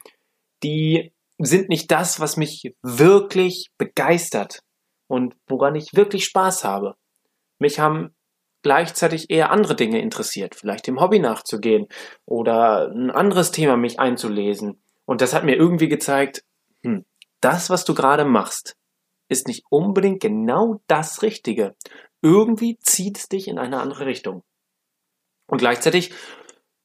die 0.62 1.12
sind 1.38 1.68
nicht 1.68 1.90
das, 1.90 2.18
was 2.18 2.38
mich 2.38 2.74
wirklich 2.80 3.70
begeistert 3.76 4.60
und 5.06 5.36
woran 5.48 5.74
ich 5.74 5.94
wirklich 5.94 6.24
Spaß 6.24 6.64
habe. 6.64 6.94
Mich 7.58 7.78
haben 7.78 8.14
gleichzeitig 8.62 9.28
eher 9.28 9.50
andere 9.50 9.76
Dinge 9.76 10.00
interessiert, 10.00 10.54
vielleicht 10.54 10.86
dem 10.86 10.98
Hobby 10.98 11.18
nachzugehen 11.18 11.88
oder 12.24 12.88
ein 12.88 13.10
anderes 13.10 13.50
Thema 13.50 13.76
mich 13.76 14.00
einzulesen 14.00 14.80
und 15.06 15.20
das 15.20 15.34
hat 15.34 15.44
mir 15.44 15.56
irgendwie 15.56 15.88
gezeigt, 15.88 16.42
hm, 16.82 17.04
das, 17.40 17.70
was 17.70 17.84
du 17.84 17.94
gerade 17.94 18.24
machst, 18.24 18.76
ist 19.28 19.48
nicht 19.48 19.64
unbedingt 19.70 20.20
genau 20.20 20.80
das 20.86 21.22
Richtige. 21.22 21.74
Irgendwie 22.22 22.78
zieht 22.78 23.18
es 23.18 23.28
dich 23.28 23.48
in 23.48 23.58
eine 23.58 23.80
andere 23.80 24.06
Richtung. 24.06 24.42
Und 25.46 25.58
gleichzeitig 25.58 26.12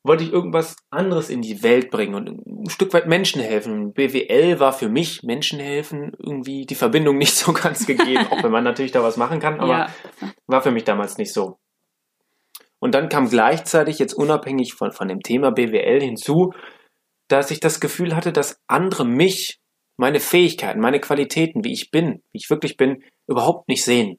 wollte 0.04 0.24
ich 0.24 0.32
irgendwas 0.32 0.76
anderes 0.90 1.30
in 1.30 1.42
die 1.42 1.62
Welt 1.62 1.92
bringen 1.92 2.16
und 2.16 2.30
ein 2.30 2.70
Stück 2.70 2.94
weit 2.94 3.08
Menschen 3.08 3.42
helfen. 3.42 3.94
BWL 3.94 4.60
war 4.60 4.74
für 4.74 4.90
mich 4.90 5.24
Menschen 5.24 5.60
helfen 5.60 6.14
irgendwie 6.18 6.66
die 6.66 6.76
Verbindung 6.76 7.18
nicht 7.18 7.36
so 7.36 7.54
ganz 7.54 7.86
gegeben, 7.86 8.28
auch 8.30 8.44
wenn 8.44 8.52
man 8.52 8.64
natürlich 8.64 8.92
da 8.92 9.04
was 9.04 9.18
machen 9.18 9.40
kann, 9.40 9.60
aber 9.60 9.72
ja. 9.72 9.90
war 10.48 10.62
für 10.62 10.72
mich 10.72 10.86
damals 10.86 11.18
nicht 11.18 11.34
so. 11.34 11.58
Und 12.80 12.96
dann 12.96 13.10
kam 13.10 13.30
gleichzeitig 13.30 14.00
jetzt 14.00 14.14
unabhängig 14.14 14.74
von, 14.74 14.94
von 14.94 15.10
dem 15.10 15.20
Thema 15.20 15.52
BWL 15.52 16.02
hinzu, 16.02 16.54
dass 17.30 17.52
ich 17.52 17.60
das 17.60 17.80
Gefühl 17.80 18.16
hatte, 18.16 18.34
dass 18.34 18.60
andere 18.68 19.06
mich, 19.06 19.60
meine 19.98 20.20
Fähigkeiten, 20.20 20.80
meine 20.80 21.00
Qualitäten, 21.00 21.64
wie 21.64 21.74
ich 21.74 21.92
bin, 21.92 22.22
wie 22.32 22.38
ich 22.38 22.50
wirklich 22.50 22.78
bin, 22.78 23.04
überhaupt 23.28 23.68
nicht 23.70 23.84
sehen. 23.84 24.18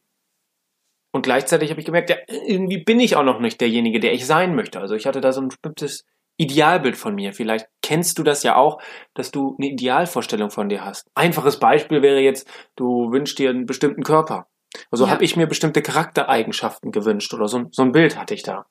Und 1.13 1.23
gleichzeitig 1.23 1.71
habe 1.71 1.81
ich 1.81 1.87
gemerkt, 1.87 2.11
ja, 2.11 2.17
irgendwie 2.29 2.83
bin 2.83 3.01
ich 3.01 3.17
auch 3.17 3.25
noch 3.25 3.41
nicht 3.41 3.61
derjenige, 3.61 3.99
der 3.99 4.13
ich 4.13 4.27
sein 4.27 4.55
möchte. 4.55 4.81
Also 4.81 4.95
ich 4.95 5.07
hatte 5.07 5.21
da 5.21 5.33
so 5.33 5.41
ein 5.41 5.49
bestimmtes 5.49 6.05
Idealbild 6.37 6.97
von 6.97 7.15
mir. 7.15 7.33
Vielleicht 7.33 7.67
kennst 7.83 8.19
du 8.19 8.23
das 8.23 8.43
ja 8.45 8.57
auch, 8.57 8.81
dass 9.15 9.31
du 9.31 9.57
eine 9.59 9.71
Idealvorstellung 9.71 10.51
von 10.51 10.69
dir 10.69 10.85
hast. 10.85 11.09
Einfaches 11.15 11.59
Beispiel 11.59 12.03
wäre 12.03 12.21
jetzt, 12.21 12.49
du 12.77 13.11
wünschst 13.11 13.39
dir 13.39 13.51
einen 13.51 13.67
bestimmten 13.67 14.05
Körper. 14.05 14.47
Also 14.91 15.07
ja. 15.07 15.11
habe 15.11 15.25
ich 15.25 15.37
mir 15.37 15.47
bestimmte 15.47 15.83
Charaktereigenschaften 15.83 16.93
gewünscht 16.93 17.35
oder 17.35 17.49
so, 17.49 17.65
so 17.73 17.83
ein 17.83 17.93
Bild 17.93 18.17
hatte 18.17 18.35
ich 18.35 18.45
da. 18.45 18.67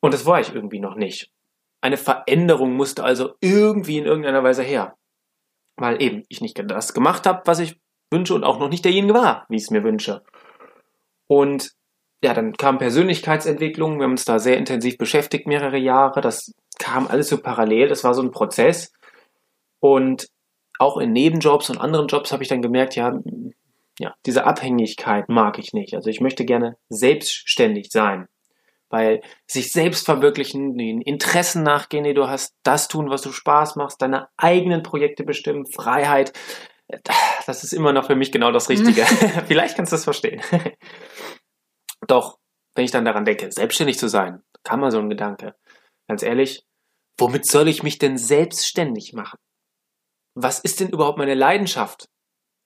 Und 0.00 0.14
das 0.14 0.24
war 0.24 0.40
ich 0.40 0.54
irgendwie 0.54 0.80
noch 0.80 0.96
nicht. 0.96 1.30
Eine 1.82 1.98
Veränderung 1.98 2.74
musste 2.74 3.04
also 3.04 3.34
irgendwie 3.40 3.98
in 3.98 4.06
irgendeiner 4.06 4.42
Weise 4.42 4.62
her. 4.62 4.96
Weil 5.76 6.00
eben 6.00 6.22
ich 6.28 6.40
nicht 6.40 6.58
das 6.70 6.94
gemacht 6.94 7.26
habe, 7.26 7.42
was 7.44 7.58
ich 7.58 7.80
wünsche 8.10 8.34
und 8.34 8.44
auch 8.44 8.58
noch 8.58 8.68
nicht 8.68 8.84
derjenige 8.84 9.14
war, 9.14 9.46
wie 9.48 9.56
ich 9.56 9.64
es 9.64 9.70
mir 9.70 9.82
wünsche. 9.82 10.22
Und 11.26 11.72
ja, 12.22 12.34
dann 12.34 12.52
kam 12.52 12.78
Persönlichkeitsentwicklung. 12.78 13.98
Wir 13.98 14.04
haben 14.04 14.12
uns 14.12 14.24
da 14.24 14.38
sehr 14.38 14.58
intensiv 14.58 14.96
beschäftigt, 14.96 15.46
mehrere 15.46 15.78
Jahre. 15.78 16.20
Das 16.20 16.54
kam 16.78 17.08
alles 17.08 17.28
so 17.28 17.38
parallel. 17.38 17.88
Das 17.88 18.04
war 18.04 18.14
so 18.14 18.22
ein 18.22 18.30
Prozess. 18.30 18.92
Und 19.80 20.28
auch 20.78 20.98
in 20.98 21.12
Nebenjobs 21.12 21.68
und 21.68 21.78
anderen 21.78 22.06
Jobs 22.06 22.30
habe 22.32 22.44
ich 22.44 22.48
dann 22.48 22.62
gemerkt, 22.62 22.94
ja, 22.94 23.18
ja, 23.98 24.14
diese 24.24 24.44
Abhängigkeit 24.44 25.28
mag 25.28 25.58
ich 25.58 25.72
nicht. 25.72 25.94
Also 25.94 26.10
ich 26.10 26.20
möchte 26.20 26.44
gerne 26.44 26.76
selbstständig 26.88 27.90
sein. 27.90 28.28
Weil 28.92 29.22
sich 29.50 29.72
selbst 29.72 30.04
verwirklichen, 30.04 30.76
den 30.76 31.00
Interessen 31.00 31.62
nachgehen, 31.62 32.04
die 32.04 32.12
du 32.12 32.28
hast, 32.28 32.54
das 32.62 32.88
tun, 32.88 33.08
was 33.08 33.22
du 33.22 33.32
Spaß 33.32 33.76
machst, 33.76 34.02
deine 34.02 34.28
eigenen 34.36 34.82
Projekte 34.82 35.24
bestimmen, 35.24 35.64
Freiheit, 35.64 36.32
das 37.46 37.64
ist 37.64 37.72
immer 37.72 37.92
noch 37.92 38.06
für 38.06 38.16
mich 38.16 38.32
genau 38.32 38.52
das 38.52 38.68
Richtige. 38.68 39.02
Vielleicht 39.46 39.76
kannst 39.76 39.92
du 39.92 39.96
das 39.96 40.04
verstehen. 40.04 40.42
Doch, 42.06 42.38
wenn 42.74 42.84
ich 42.84 42.90
dann 42.90 43.04
daran 43.04 43.24
denke, 43.24 43.50
selbstständig 43.50 43.98
zu 43.98 44.08
sein, 44.08 44.42
kam 44.64 44.80
mal 44.80 44.90
so 44.90 44.98
ein 44.98 45.08
Gedanke. 45.08 45.54
Ganz 46.08 46.22
ehrlich, 46.22 46.64
womit 47.18 47.46
soll 47.46 47.68
ich 47.68 47.82
mich 47.82 47.98
denn 47.98 48.18
selbstständig 48.18 49.12
machen? 49.12 49.38
Was 50.34 50.58
ist 50.58 50.80
denn 50.80 50.88
überhaupt 50.88 51.18
meine 51.18 51.34
Leidenschaft? 51.34 52.08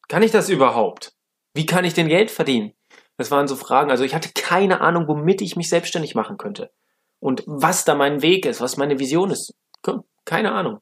Kann 0.08 0.22
ich 0.22 0.30
das 0.30 0.48
überhaupt? 0.48 1.12
Wie 1.54 1.66
kann 1.66 1.84
ich 1.84 1.94
denn 1.94 2.08
Geld 2.08 2.30
verdienen? 2.30 2.72
Das 3.16 3.30
waren 3.30 3.48
so 3.48 3.56
Fragen. 3.56 3.90
Also 3.90 4.04
ich 4.04 4.14
hatte 4.14 4.30
keine 4.34 4.80
Ahnung, 4.80 5.08
womit 5.08 5.40
ich 5.40 5.56
mich 5.56 5.68
selbstständig 5.68 6.14
machen 6.14 6.36
könnte. 6.36 6.70
Und 7.18 7.42
was 7.46 7.84
da 7.84 7.94
mein 7.94 8.22
Weg 8.22 8.46
ist, 8.46 8.60
was 8.60 8.76
meine 8.76 8.98
Vision 8.98 9.30
ist. 9.30 9.54
Keine 10.24 10.52
Ahnung. 10.52 10.80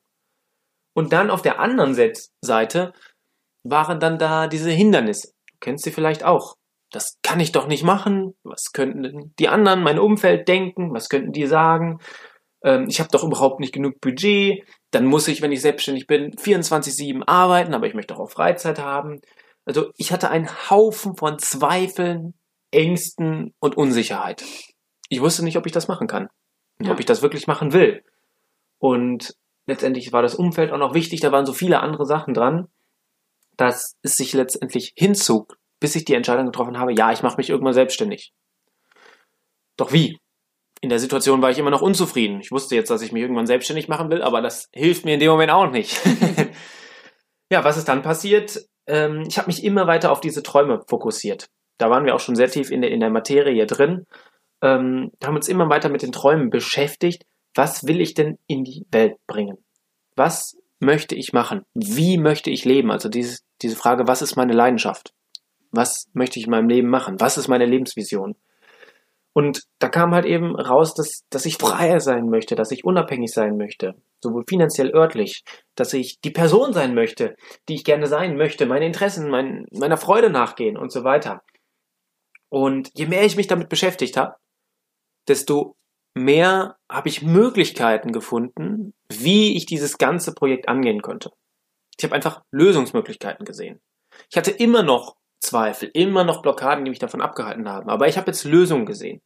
Und 0.94 1.12
dann 1.12 1.30
auf 1.30 1.42
der 1.42 1.58
anderen 1.60 1.94
Seite 2.40 2.92
waren 3.62 4.00
dann 4.00 4.18
da 4.18 4.46
diese 4.46 4.70
Hindernisse. 4.70 5.32
Du 5.50 5.58
kennst 5.60 5.84
sie 5.84 5.92
vielleicht 5.92 6.24
auch. 6.24 6.56
Das 6.90 7.18
kann 7.22 7.40
ich 7.40 7.52
doch 7.52 7.66
nicht 7.66 7.82
machen. 7.82 8.34
Was 8.44 8.72
könnten 8.72 9.34
die 9.38 9.48
anderen, 9.48 9.82
mein 9.82 9.98
Umfeld 9.98 10.46
denken? 10.48 10.94
Was 10.94 11.08
könnten 11.08 11.32
die 11.32 11.46
sagen? 11.46 12.00
Ähm, 12.62 12.86
ich 12.88 13.00
habe 13.00 13.10
doch 13.10 13.24
überhaupt 13.24 13.60
nicht 13.60 13.74
genug 13.74 14.00
Budget. 14.00 14.64
Dann 14.90 15.04
muss 15.04 15.28
ich, 15.28 15.42
wenn 15.42 15.52
ich 15.52 15.60
selbstständig 15.60 16.06
bin, 16.06 16.32
24-7 16.32 17.22
arbeiten, 17.26 17.74
aber 17.74 17.86
ich 17.86 17.94
möchte 17.94 18.16
auch 18.16 18.30
Freizeit 18.30 18.78
haben. 18.78 19.20
Also 19.64 19.90
ich 19.96 20.12
hatte 20.12 20.30
einen 20.30 20.48
Haufen 20.70 21.16
von 21.16 21.38
Zweifeln, 21.38 22.34
Ängsten 22.70 23.54
und 23.60 23.76
Unsicherheit. 23.76 24.44
Ich 25.08 25.20
wusste 25.20 25.44
nicht, 25.44 25.56
ob 25.56 25.66
ich 25.66 25.72
das 25.72 25.88
machen 25.88 26.06
kann. 26.06 26.28
Ja. 26.80 26.92
Ob 26.92 27.00
ich 27.00 27.06
das 27.06 27.22
wirklich 27.22 27.46
machen 27.46 27.72
will. 27.72 28.04
Und 28.78 29.34
letztendlich 29.66 30.12
war 30.12 30.22
das 30.22 30.34
Umfeld 30.34 30.72
auch 30.72 30.78
noch 30.78 30.94
wichtig. 30.94 31.20
Da 31.20 31.32
waren 31.32 31.46
so 31.46 31.52
viele 31.52 31.80
andere 31.80 32.04
Sachen 32.04 32.34
dran, 32.34 32.68
dass 33.56 33.96
es 34.02 34.14
sich 34.14 34.32
letztendlich 34.32 34.92
hinzog, 34.96 35.56
bis 35.80 35.94
ich 35.94 36.04
die 36.04 36.14
Entscheidung 36.14 36.46
getroffen 36.46 36.78
habe, 36.78 36.92
ja, 36.92 37.12
ich 37.12 37.22
mache 37.22 37.36
mich 37.36 37.50
irgendwann 37.50 37.72
selbstständig. 37.72 38.32
Doch 39.76 39.92
wie? 39.92 40.18
In 40.80 40.90
der 40.90 40.98
Situation 40.98 41.40
war 41.40 41.50
ich 41.50 41.58
immer 41.58 41.70
noch 41.70 41.80
unzufrieden. 41.80 42.40
Ich 42.40 42.50
wusste 42.50 42.74
jetzt, 42.74 42.90
dass 42.90 43.00
ich 43.00 43.12
mich 43.12 43.22
irgendwann 43.22 43.46
selbstständig 43.46 43.88
machen 43.88 44.10
will, 44.10 44.22
aber 44.22 44.42
das 44.42 44.68
hilft 44.72 45.04
mir 45.04 45.14
in 45.14 45.20
dem 45.20 45.30
Moment 45.30 45.50
auch 45.50 45.70
nicht. 45.70 45.98
ja, 47.50 47.64
was 47.64 47.78
ist 47.78 47.88
dann 47.88 48.02
passiert? 48.02 48.60
Ähm, 48.86 49.24
ich 49.28 49.38
habe 49.38 49.48
mich 49.48 49.64
immer 49.64 49.86
weiter 49.86 50.12
auf 50.12 50.20
diese 50.20 50.42
Träume 50.42 50.82
fokussiert. 50.88 51.48
Da 51.78 51.90
waren 51.90 52.04
wir 52.04 52.14
auch 52.14 52.20
schon 52.20 52.36
sehr 52.36 52.48
tief 52.48 52.70
in 52.70 52.82
der, 52.82 52.90
in 52.90 53.00
der 53.00 53.10
Materie 53.10 53.66
drin. 53.66 54.06
Ähm, 54.62 55.10
haben 55.22 55.36
uns 55.36 55.48
immer 55.48 55.68
weiter 55.68 55.88
mit 55.88 56.02
den 56.02 56.12
Träumen 56.12 56.50
beschäftigt. 56.50 57.24
Was 57.54 57.86
will 57.86 58.00
ich 58.00 58.14
denn 58.14 58.38
in 58.46 58.64
die 58.64 58.86
Welt 58.90 59.16
bringen? 59.26 59.58
Was 60.16 60.56
möchte 60.80 61.14
ich 61.14 61.32
machen? 61.32 61.62
Wie 61.74 62.18
möchte 62.18 62.50
ich 62.50 62.64
leben? 62.64 62.90
Also 62.90 63.08
dieses, 63.08 63.44
diese 63.62 63.76
Frage, 63.76 64.06
was 64.06 64.22
ist 64.22 64.36
meine 64.36 64.52
Leidenschaft? 64.52 65.12
Was 65.70 66.08
möchte 66.12 66.38
ich 66.38 66.46
in 66.46 66.50
meinem 66.50 66.68
Leben 66.68 66.88
machen? 66.88 67.20
Was 67.20 67.36
ist 67.36 67.48
meine 67.48 67.66
Lebensvision? 67.66 68.36
Und 69.34 69.64
da 69.80 69.88
kam 69.88 70.14
halt 70.14 70.26
eben 70.26 70.54
raus, 70.54 70.94
dass, 70.94 71.24
dass 71.28 71.44
ich 71.44 71.56
freier 71.56 71.98
sein 71.98 72.30
möchte, 72.30 72.54
dass 72.54 72.70
ich 72.70 72.84
unabhängig 72.84 73.32
sein 73.32 73.56
möchte, 73.56 73.96
sowohl 74.22 74.44
finanziell, 74.48 74.94
örtlich, 74.94 75.42
dass 75.74 75.92
ich 75.92 76.20
die 76.20 76.30
Person 76.30 76.72
sein 76.72 76.94
möchte, 76.94 77.34
die 77.68 77.74
ich 77.74 77.84
gerne 77.84 78.06
sein 78.06 78.36
möchte, 78.36 78.64
meine 78.64 78.86
Interessen, 78.86 79.28
mein, 79.28 79.66
meiner 79.72 79.96
Freude 79.96 80.30
nachgehen 80.30 80.76
und 80.76 80.92
so 80.92 81.02
weiter. 81.02 81.42
Und 82.48 82.90
je 82.94 83.06
mehr 83.06 83.24
ich 83.24 83.36
mich 83.36 83.48
damit 83.48 83.68
beschäftigt 83.68 84.16
habe, 84.16 84.36
desto 85.26 85.74
mehr 86.14 86.76
habe 86.88 87.08
ich 87.08 87.22
Möglichkeiten 87.22 88.12
gefunden, 88.12 88.94
wie 89.08 89.56
ich 89.56 89.66
dieses 89.66 89.98
ganze 89.98 90.32
Projekt 90.32 90.68
angehen 90.68 91.02
könnte. 91.02 91.32
Ich 91.98 92.04
habe 92.04 92.14
einfach 92.14 92.44
Lösungsmöglichkeiten 92.52 93.44
gesehen. 93.44 93.80
Ich 94.30 94.36
hatte 94.36 94.52
immer 94.52 94.84
noch 94.84 95.16
Zweifel, 95.44 95.90
immer 95.92 96.24
noch 96.24 96.42
Blockaden, 96.42 96.84
die 96.84 96.90
mich 96.90 96.98
davon 96.98 97.20
abgehalten 97.20 97.68
haben. 97.68 97.88
Aber 97.88 98.08
ich 98.08 98.16
habe 98.16 98.28
jetzt 98.28 98.44
Lösungen 98.44 98.86
gesehen. 98.86 99.20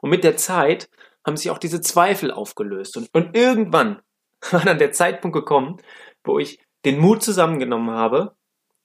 Und 0.00 0.10
mit 0.10 0.24
der 0.24 0.36
Zeit 0.36 0.88
haben 1.26 1.36
sich 1.36 1.50
auch 1.50 1.58
diese 1.58 1.80
Zweifel 1.80 2.30
aufgelöst. 2.30 2.96
Und, 2.96 3.08
und 3.12 3.36
irgendwann 3.36 4.00
war 4.50 4.64
dann 4.64 4.78
der 4.78 4.92
Zeitpunkt 4.92 5.34
gekommen, 5.34 5.78
wo 6.24 6.38
ich 6.38 6.60
den 6.84 6.98
Mut 6.98 7.22
zusammengenommen 7.22 7.90
habe 7.90 8.36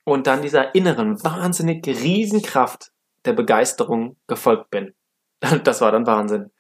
und 0.03 0.27
dann 0.27 0.41
dieser 0.41 0.73
inneren, 0.73 1.23
wahnsinnig 1.23 1.85
Riesenkraft 1.85 2.91
der 3.25 3.33
Begeisterung 3.33 4.17
gefolgt 4.27 4.69
bin. 4.69 4.93
Das 5.63 5.81
war 5.81 5.91
dann 5.91 6.05
Wahnsinn. 6.05 6.51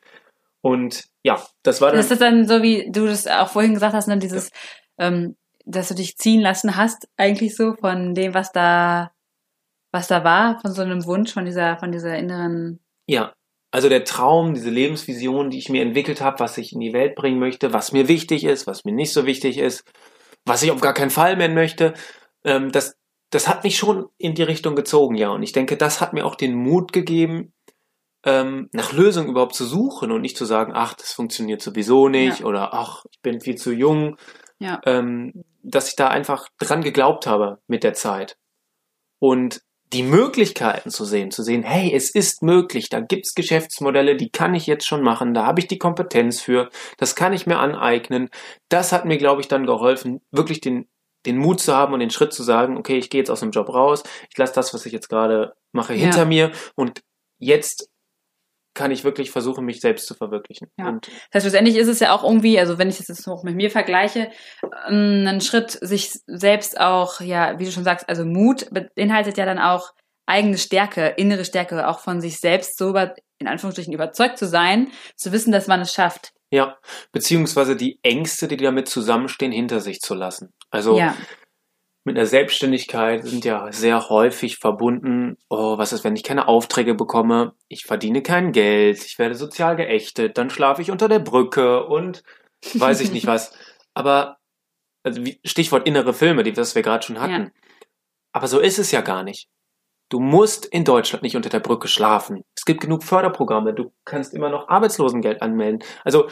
Und 0.61 1.05
ja, 1.23 1.43
das 1.63 1.81
war 1.81 1.89
dann. 1.89 1.97
Das 1.97 2.11
ist 2.11 2.21
dann 2.21 2.47
so, 2.47 2.61
wie 2.61 2.91
du 2.91 3.05
das 3.05 3.27
auch 3.27 3.49
vorhin 3.49 3.73
gesagt 3.73 3.93
hast, 3.93 4.07
ne, 4.07 4.17
dieses, 4.17 4.49
ja. 4.97 5.07
ähm, 5.07 5.35
dass 5.65 5.89
du 5.89 5.95
dich 5.95 6.17
ziehen 6.17 6.41
lassen 6.41 6.75
hast, 6.75 7.07
eigentlich 7.17 7.55
so 7.55 7.75
von 7.75 8.13
dem, 8.13 8.33
was 8.33 8.51
da 8.51 9.11
was 9.91 10.07
da 10.07 10.23
war, 10.23 10.59
von 10.59 10.71
so 10.71 10.81
einem 10.81 11.05
Wunsch, 11.05 11.33
von 11.33 11.45
dieser, 11.45 11.77
von 11.77 11.91
dieser 11.91 12.17
inneren. 12.17 12.79
Ja, 13.07 13.33
also 13.71 13.89
der 13.89 14.03
Traum, 14.03 14.53
diese 14.53 14.69
Lebensvision, 14.69 15.49
die 15.49 15.57
ich 15.57 15.69
mir 15.69 15.81
entwickelt 15.81 16.21
habe, 16.21 16.39
was 16.39 16.57
ich 16.57 16.73
in 16.73 16.79
die 16.79 16.93
Welt 16.93 17.15
bringen 17.15 17.39
möchte, 17.39 17.73
was 17.73 17.91
mir 17.91 18.07
wichtig 18.07 18.43
ist, 18.43 18.67
was 18.67 18.83
mir 18.83 18.93
nicht 18.93 19.13
so 19.13 19.25
wichtig 19.25 19.57
ist, 19.57 19.83
was 20.45 20.63
ich 20.63 20.71
auf 20.71 20.81
gar 20.81 20.93
keinen 20.93 21.09
Fall 21.09 21.37
mehr 21.37 21.49
möchte, 21.49 21.93
ähm, 22.43 22.71
das, 22.71 22.97
das 23.29 23.47
hat 23.47 23.63
mich 23.63 23.77
schon 23.77 24.07
in 24.17 24.35
die 24.35 24.43
Richtung 24.43 24.75
gezogen, 24.75 25.15
ja. 25.15 25.29
Und 25.29 25.43
ich 25.43 25.53
denke, 25.53 25.77
das 25.77 26.01
hat 26.01 26.13
mir 26.13 26.25
auch 26.25 26.35
den 26.35 26.55
Mut 26.55 26.91
gegeben, 26.91 27.53
ähm, 28.23 28.69
nach 28.71 28.91
Lösungen 28.91 29.29
überhaupt 29.29 29.55
zu 29.55 29.65
suchen 29.65 30.11
und 30.11 30.21
nicht 30.21 30.37
zu 30.37 30.45
sagen, 30.45 30.73
ach, 30.75 30.93
das 30.93 31.13
funktioniert 31.13 31.61
sowieso 31.61 32.07
nicht 32.07 32.41
ja. 32.41 32.45
oder 32.45 32.73
ach, 32.73 33.03
ich 33.09 33.21
bin 33.21 33.41
viel 33.41 33.55
zu 33.55 33.71
jung. 33.71 34.17
Ja. 34.59 34.79
Ähm, 34.85 35.43
dass 35.63 35.89
ich 35.89 35.95
da 35.95 36.07
einfach 36.07 36.47
dran 36.59 36.81
geglaubt 36.81 37.25
habe 37.25 37.59
mit 37.67 37.83
der 37.83 37.93
Zeit. 37.93 38.37
Und 39.19 39.61
die 39.93 40.03
Möglichkeiten 40.03 40.89
zu 40.89 41.03
sehen, 41.03 41.31
zu 41.31 41.43
sehen, 41.43 41.63
hey, 41.63 41.93
es 41.93 42.09
ist 42.09 42.43
möglich, 42.43 42.89
da 42.89 43.01
gibt's 43.01 43.35
Geschäftsmodelle, 43.35 44.15
die 44.15 44.29
kann 44.29 44.55
ich 44.55 44.65
jetzt 44.65 44.87
schon 44.87 45.03
machen, 45.03 45.33
da 45.33 45.45
habe 45.45 45.59
ich 45.59 45.67
die 45.67 45.77
Kompetenz 45.77 46.41
für, 46.41 46.69
das 46.97 47.15
kann 47.15 47.33
ich 47.33 47.45
mir 47.45 47.59
aneignen. 47.59 48.29
Das 48.69 48.91
hat 48.93 49.05
mir, 49.05 49.17
glaube 49.17 49.41
ich, 49.41 49.47
dann 49.47 49.65
geholfen, 49.65 50.21
wirklich 50.31 50.61
den, 50.61 50.87
den 51.25 51.37
Mut 51.37 51.59
zu 51.59 51.75
haben 51.75 51.93
und 51.93 51.99
den 51.99 52.09
Schritt 52.09 52.33
zu 52.33 52.43
sagen, 52.43 52.77
okay, 52.77 52.97
ich 52.97 53.09
gehe 53.09 53.19
jetzt 53.19 53.29
aus 53.29 53.41
dem 53.41 53.51
Job 53.51 53.69
raus, 53.69 54.03
ich 54.29 54.37
lasse 54.37 54.53
das, 54.53 54.73
was 54.73 54.85
ich 54.85 54.93
jetzt 54.93 55.09
gerade 55.09 55.53
mache, 55.73 55.93
hinter 55.93 56.19
ja. 56.19 56.25
mir 56.25 56.51
und 56.75 57.01
jetzt 57.37 57.90
kann 58.73 58.91
ich 58.91 59.03
wirklich 59.03 59.31
versuchen, 59.31 59.65
mich 59.65 59.81
selbst 59.81 60.07
zu 60.07 60.13
verwirklichen. 60.13 60.69
Ja. 60.77 60.89
Und 60.89 61.07
das 61.07 61.35
heißt, 61.35 61.43
schlussendlich 61.43 61.75
ist 61.75 61.87
es 61.87 61.99
ja 61.99 62.13
auch 62.13 62.23
irgendwie, 62.23 62.59
also 62.59 62.77
wenn 62.77 62.89
ich 62.89 62.97
das 62.97 63.09
jetzt 63.09 63.27
noch 63.27 63.43
mit 63.43 63.55
mir 63.55 63.69
vergleiche, 63.69 64.31
ähm, 64.87 65.25
ein 65.27 65.41
Schritt, 65.41 65.71
sich 65.81 66.11
selbst 66.25 66.79
auch, 66.79 67.21
ja, 67.21 67.59
wie 67.59 67.65
du 67.65 67.71
schon 67.71 67.83
sagst, 67.83 68.07
also 68.07 68.25
Mut 68.25 68.67
beinhaltet 68.95 69.37
ja 69.37 69.45
dann 69.45 69.59
auch 69.59 69.93
eigene 70.25 70.57
Stärke, 70.57 71.07
innere 71.17 71.43
Stärke, 71.45 71.87
auch 71.87 71.99
von 71.99 72.21
sich 72.21 72.37
selbst 72.37 72.77
so 72.77 72.89
über, 72.89 73.15
in 73.39 73.47
Anführungsstrichen 73.47 73.93
überzeugt 73.93 74.37
zu 74.37 74.47
sein, 74.47 74.91
zu 75.15 75.31
wissen, 75.31 75.51
dass 75.51 75.67
man 75.67 75.81
es 75.81 75.93
schafft. 75.93 76.33
Ja, 76.53 76.77
beziehungsweise 77.11 77.75
die 77.75 77.99
Ängste, 78.03 78.47
die 78.47 78.57
damit 78.57 78.87
zusammenstehen, 78.87 79.51
hinter 79.51 79.79
sich 79.79 79.99
zu 79.99 80.13
lassen. 80.13 80.53
Also 80.69 80.97
ja 80.97 81.15
mit 82.03 82.17
einer 82.17 82.25
Selbstständigkeit 82.25 83.23
sind 83.25 83.45
ja 83.45 83.71
sehr 83.71 84.09
häufig 84.09 84.57
verbunden, 84.57 85.37
oh, 85.49 85.77
was 85.77 85.93
ist, 85.93 86.03
wenn 86.03 86.15
ich 86.15 86.23
keine 86.23 86.47
Aufträge 86.47 86.95
bekomme? 86.95 87.53
Ich 87.67 87.85
verdiene 87.85 88.23
kein 88.23 88.51
Geld, 88.51 89.05
ich 89.05 89.19
werde 89.19 89.35
sozial 89.35 89.75
geächtet, 89.75 90.37
dann 90.37 90.49
schlafe 90.49 90.81
ich 90.81 90.89
unter 90.89 91.07
der 91.07 91.19
Brücke 91.19 91.85
und 91.85 92.23
weiß 92.73 93.01
ich 93.01 93.11
nicht 93.11 93.27
was. 93.27 93.53
Aber 93.93 94.37
also 95.03 95.21
Stichwort 95.43 95.87
innere 95.87 96.13
Filme, 96.13 96.43
die 96.43 96.53
das 96.53 96.75
wir 96.75 96.81
gerade 96.81 97.05
schon 97.05 97.19
hatten. 97.19 97.31
Ja. 97.31 97.51
Aber 98.33 98.47
so 98.47 98.59
ist 98.59 98.79
es 98.79 98.91
ja 98.91 99.01
gar 99.01 99.23
nicht. 99.23 99.49
Du 100.09 100.19
musst 100.19 100.65
in 100.65 100.83
Deutschland 100.83 101.23
nicht 101.23 101.35
unter 101.35 101.49
der 101.49 101.59
Brücke 101.59 101.87
schlafen. 101.87 102.43
Es 102.55 102.65
gibt 102.65 102.81
genug 102.81 103.03
Förderprogramme. 103.03 103.73
Du 103.73 103.93
kannst 104.05 104.33
immer 104.33 104.49
noch 104.49 104.67
Arbeitslosengeld 104.67 105.41
anmelden. 105.41 105.83
Also 106.03 106.27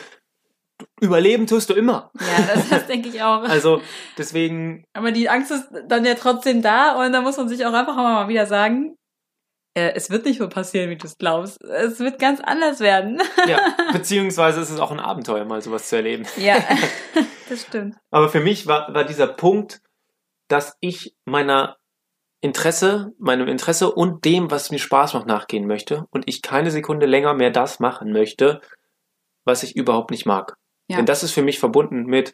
überleben 1.01 1.47
tust 1.47 1.69
du 1.69 1.73
immer. 1.73 2.11
Ja, 2.19 2.53
das, 2.53 2.69
das 2.69 2.87
denke 2.87 3.09
ich 3.09 3.21
auch. 3.21 3.43
Also 3.49 3.81
deswegen. 4.17 4.85
Aber 4.93 5.11
die 5.11 5.29
Angst 5.29 5.51
ist 5.51 5.69
dann 5.87 6.05
ja 6.05 6.15
trotzdem 6.15 6.61
da 6.61 7.03
und 7.03 7.11
da 7.11 7.21
muss 7.21 7.37
man 7.37 7.49
sich 7.49 7.65
auch 7.65 7.73
einfach 7.73 7.95
mal 7.95 8.27
wieder 8.27 8.45
sagen, 8.45 8.95
äh, 9.75 9.93
es 9.95 10.09
wird 10.09 10.25
nicht 10.25 10.39
so 10.39 10.49
passieren, 10.49 10.89
wie 10.89 10.97
du 10.97 11.07
es 11.07 11.17
glaubst. 11.17 11.61
Es 11.63 11.99
wird 11.99 12.19
ganz 12.19 12.39
anders 12.41 12.79
werden. 12.79 13.21
Ja, 13.47 13.59
beziehungsweise 13.93 14.61
ist 14.61 14.69
es 14.69 14.79
auch 14.79 14.91
ein 14.91 14.99
Abenteuer, 14.99 15.45
mal 15.45 15.61
sowas 15.61 15.89
zu 15.89 15.97
erleben. 15.97 16.25
Ja, 16.37 16.57
das 17.49 17.63
stimmt. 17.63 17.95
Aber 18.11 18.29
für 18.29 18.39
mich 18.41 18.67
war, 18.67 18.93
war 18.93 19.03
dieser 19.03 19.27
Punkt, 19.27 19.81
dass 20.47 20.77
ich 20.79 21.15
meiner 21.25 21.77
Interesse, 22.41 23.11
meinem 23.19 23.47
Interesse 23.47 23.91
und 23.91 24.23
dem, 24.25 24.49
was 24.49 24.71
mir 24.71 24.79
Spaß 24.79 25.13
macht, 25.13 25.27
nachgehen 25.27 25.67
möchte 25.67 26.05
und 26.09 26.27
ich 26.27 26.41
keine 26.41 26.71
Sekunde 26.71 27.05
länger 27.05 27.33
mehr 27.33 27.51
das 27.51 27.79
machen 27.79 28.11
möchte, 28.11 28.61
was 29.45 29.63
ich 29.63 29.75
überhaupt 29.75 30.11
nicht 30.11 30.25
mag. 30.25 30.55
Ja. 30.89 30.97
Denn 30.97 31.05
das 31.05 31.23
ist 31.23 31.31
für 31.31 31.43
mich 31.43 31.59
verbunden 31.59 32.03
mit, 32.05 32.33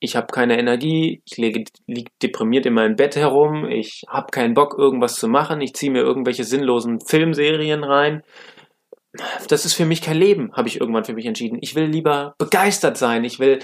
ich 0.00 0.16
habe 0.16 0.26
keine 0.28 0.58
Energie, 0.58 1.22
ich 1.24 1.36
liege, 1.36 1.64
liege 1.86 2.10
deprimiert 2.22 2.66
in 2.66 2.74
meinem 2.74 2.96
Bett 2.96 3.16
herum, 3.16 3.68
ich 3.68 4.02
habe 4.08 4.30
keinen 4.30 4.54
Bock, 4.54 4.76
irgendwas 4.78 5.16
zu 5.16 5.28
machen, 5.28 5.60
ich 5.60 5.74
ziehe 5.74 5.90
mir 5.92 6.02
irgendwelche 6.02 6.44
sinnlosen 6.44 7.00
Filmserien 7.00 7.84
rein. 7.84 8.22
Das 9.48 9.64
ist 9.64 9.74
für 9.74 9.86
mich 9.86 10.02
kein 10.02 10.16
Leben, 10.16 10.52
habe 10.54 10.68
ich 10.68 10.80
irgendwann 10.80 11.04
für 11.04 11.14
mich 11.14 11.26
entschieden. 11.26 11.58
Ich 11.60 11.74
will 11.74 11.84
lieber 11.84 12.34
begeistert 12.38 12.96
sein, 12.96 13.24
ich 13.24 13.38
will 13.38 13.60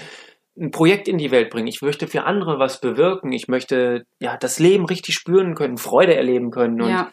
ein 0.57 0.71
Projekt 0.71 1.07
in 1.07 1.17
die 1.17 1.31
Welt 1.31 1.49
bringen. 1.49 1.67
Ich 1.67 1.81
möchte 1.81 2.07
für 2.07 2.23
andere 2.23 2.59
was 2.59 2.81
bewirken. 2.81 3.31
Ich 3.31 3.47
möchte 3.47 4.05
ja 4.19 4.37
das 4.37 4.59
Leben 4.59 4.85
richtig 4.85 5.15
spüren 5.15 5.55
können, 5.55 5.77
Freude 5.77 6.15
erleben 6.15 6.51
können. 6.51 6.81
Und 6.81 6.89
Ja. 6.89 7.09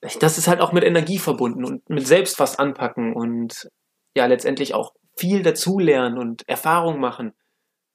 das 0.00 0.38
ist 0.38 0.48
halt 0.48 0.60
auch 0.60 0.72
mit 0.72 0.84
Energie 0.84 1.18
verbunden 1.18 1.64
und 1.64 1.88
mit 1.88 2.06
selbst 2.06 2.38
was 2.40 2.58
anpacken 2.58 3.14
und 3.14 3.68
ja 4.16 4.26
letztendlich 4.26 4.74
auch 4.74 4.92
viel 5.18 5.42
dazulernen 5.42 6.18
und 6.18 6.48
Erfahrung 6.48 7.00
machen. 7.00 7.34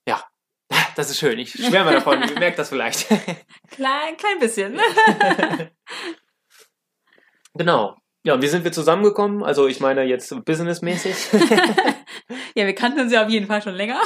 Ja, 0.07 0.23
das 0.95 1.09
ist 1.09 1.19
schön. 1.19 1.39
Ich 1.39 1.51
schwärme 1.51 1.91
davon. 1.91 2.21
Ihr 2.21 2.39
merkt 2.39 2.59
das 2.59 2.69
vielleicht. 2.69 3.07
Klein, 3.71 4.17
klein 4.17 4.39
bisschen. 4.39 4.79
genau. 7.55 7.95
Ja, 8.25 8.41
wie 8.41 8.47
sind 8.47 8.63
wir 8.63 8.71
zusammengekommen? 8.71 9.43
Also 9.43 9.67
ich 9.67 9.79
meine 9.79 10.03
jetzt 10.03 10.45
businessmäßig. 10.45 11.15
ja, 12.55 12.65
wir 12.65 12.75
kannten 12.75 13.01
uns 13.01 13.11
ja 13.11 13.23
auf 13.23 13.29
jeden 13.29 13.47
Fall 13.47 13.61
schon 13.61 13.73
länger. 13.73 13.99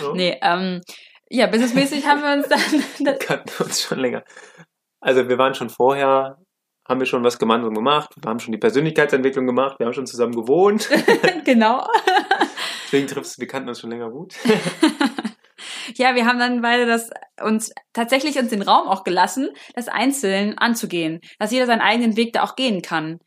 So. 0.00 0.14
nee, 0.14 0.38
ähm, 0.42 0.82
ja, 1.30 1.46
businessmäßig 1.46 2.06
haben 2.06 2.22
wir 2.22 2.32
uns 2.32 2.48
dann. 2.48 3.18
kannten 3.18 3.62
uns 3.62 3.80
schon 3.80 4.00
länger. 4.00 4.24
Also 5.00 5.28
wir 5.28 5.38
waren 5.38 5.54
schon 5.54 5.70
vorher, 5.70 6.41
haben 6.92 7.00
wir 7.00 7.06
schon 7.06 7.24
was 7.24 7.38
gemeinsam 7.38 7.74
gemacht, 7.74 8.10
wir 8.20 8.28
haben 8.28 8.38
schon 8.38 8.52
die 8.52 8.58
Persönlichkeitsentwicklung 8.58 9.46
gemacht, 9.46 9.78
wir 9.78 9.86
haben 9.86 9.94
schon 9.94 10.06
zusammen 10.06 10.34
gewohnt. 10.34 10.90
genau. 11.44 11.86
Deswegen 12.84 13.06
triffst 13.06 13.40
wir 13.40 13.46
kannten 13.46 13.70
uns 13.70 13.80
schon 13.80 13.90
länger 13.90 14.10
gut. 14.10 14.34
Ja, 15.96 16.14
wir 16.14 16.26
haben 16.26 16.38
dann 16.38 16.62
beide 16.62 16.86
das 16.86 17.10
uns 17.42 17.72
tatsächlich 17.92 18.38
uns 18.38 18.50
den 18.50 18.62
Raum 18.62 18.88
auch 18.88 19.04
gelassen, 19.04 19.50
das 19.74 19.88
einzeln 19.88 20.56
anzugehen, 20.56 21.20
dass 21.38 21.50
jeder 21.50 21.66
seinen 21.66 21.80
eigenen 21.80 22.16
Weg 22.16 22.32
da 22.32 22.42
auch 22.42 22.56
gehen 22.56 22.82
kann. 22.82 23.18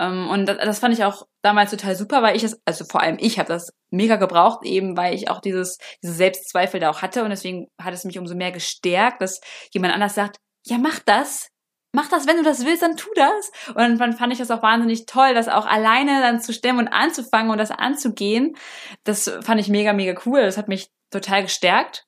Ähm, 0.00 0.28
und 0.28 0.46
das, 0.46 0.58
das 0.58 0.78
fand 0.78 0.94
ich 0.94 1.04
auch 1.04 1.26
damals 1.42 1.70
total 1.70 1.96
super, 1.96 2.22
weil 2.22 2.36
ich 2.36 2.44
es, 2.44 2.58
also 2.64 2.84
vor 2.84 3.00
allem 3.00 3.16
ich 3.20 3.38
habe 3.38 3.48
das 3.48 3.72
mega 3.90 4.16
gebraucht, 4.16 4.64
eben 4.64 4.96
weil 4.96 5.14
ich 5.14 5.28
auch 5.28 5.40
dieses, 5.40 5.78
diese 6.02 6.14
Selbstzweifel 6.14 6.80
da 6.80 6.90
auch 6.90 7.02
hatte 7.02 7.24
und 7.24 7.30
deswegen 7.30 7.66
hat 7.80 7.94
es 7.94 8.04
mich 8.04 8.18
umso 8.18 8.34
mehr 8.34 8.52
gestärkt, 8.52 9.20
dass 9.20 9.40
jemand 9.72 9.94
anders 9.94 10.14
sagt, 10.14 10.38
ja, 10.66 10.78
mach 10.78 11.00
das. 11.00 11.48
Mach 11.94 12.08
das, 12.08 12.26
wenn 12.26 12.36
du 12.36 12.42
das 12.42 12.64
willst, 12.66 12.82
dann 12.82 12.96
tu 12.96 13.08
das. 13.14 13.52
Und 13.68 13.98
dann 13.98 14.12
fand 14.14 14.32
ich 14.32 14.40
das 14.40 14.50
auch 14.50 14.62
wahnsinnig 14.62 15.06
toll, 15.06 15.32
das 15.32 15.48
auch 15.48 15.64
alleine 15.64 16.20
dann 16.20 16.40
zu 16.40 16.52
stemmen 16.52 16.80
und 16.80 16.88
anzufangen 16.88 17.52
und 17.52 17.58
das 17.58 17.70
anzugehen. 17.70 18.56
Das 19.04 19.30
fand 19.42 19.60
ich 19.60 19.68
mega, 19.68 19.92
mega 19.92 20.20
cool. 20.26 20.40
Das 20.42 20.58
hat 20.58 20.66
mich 20.66 20.90
total 21.10 21.42
gestärkt. 21.42 22.04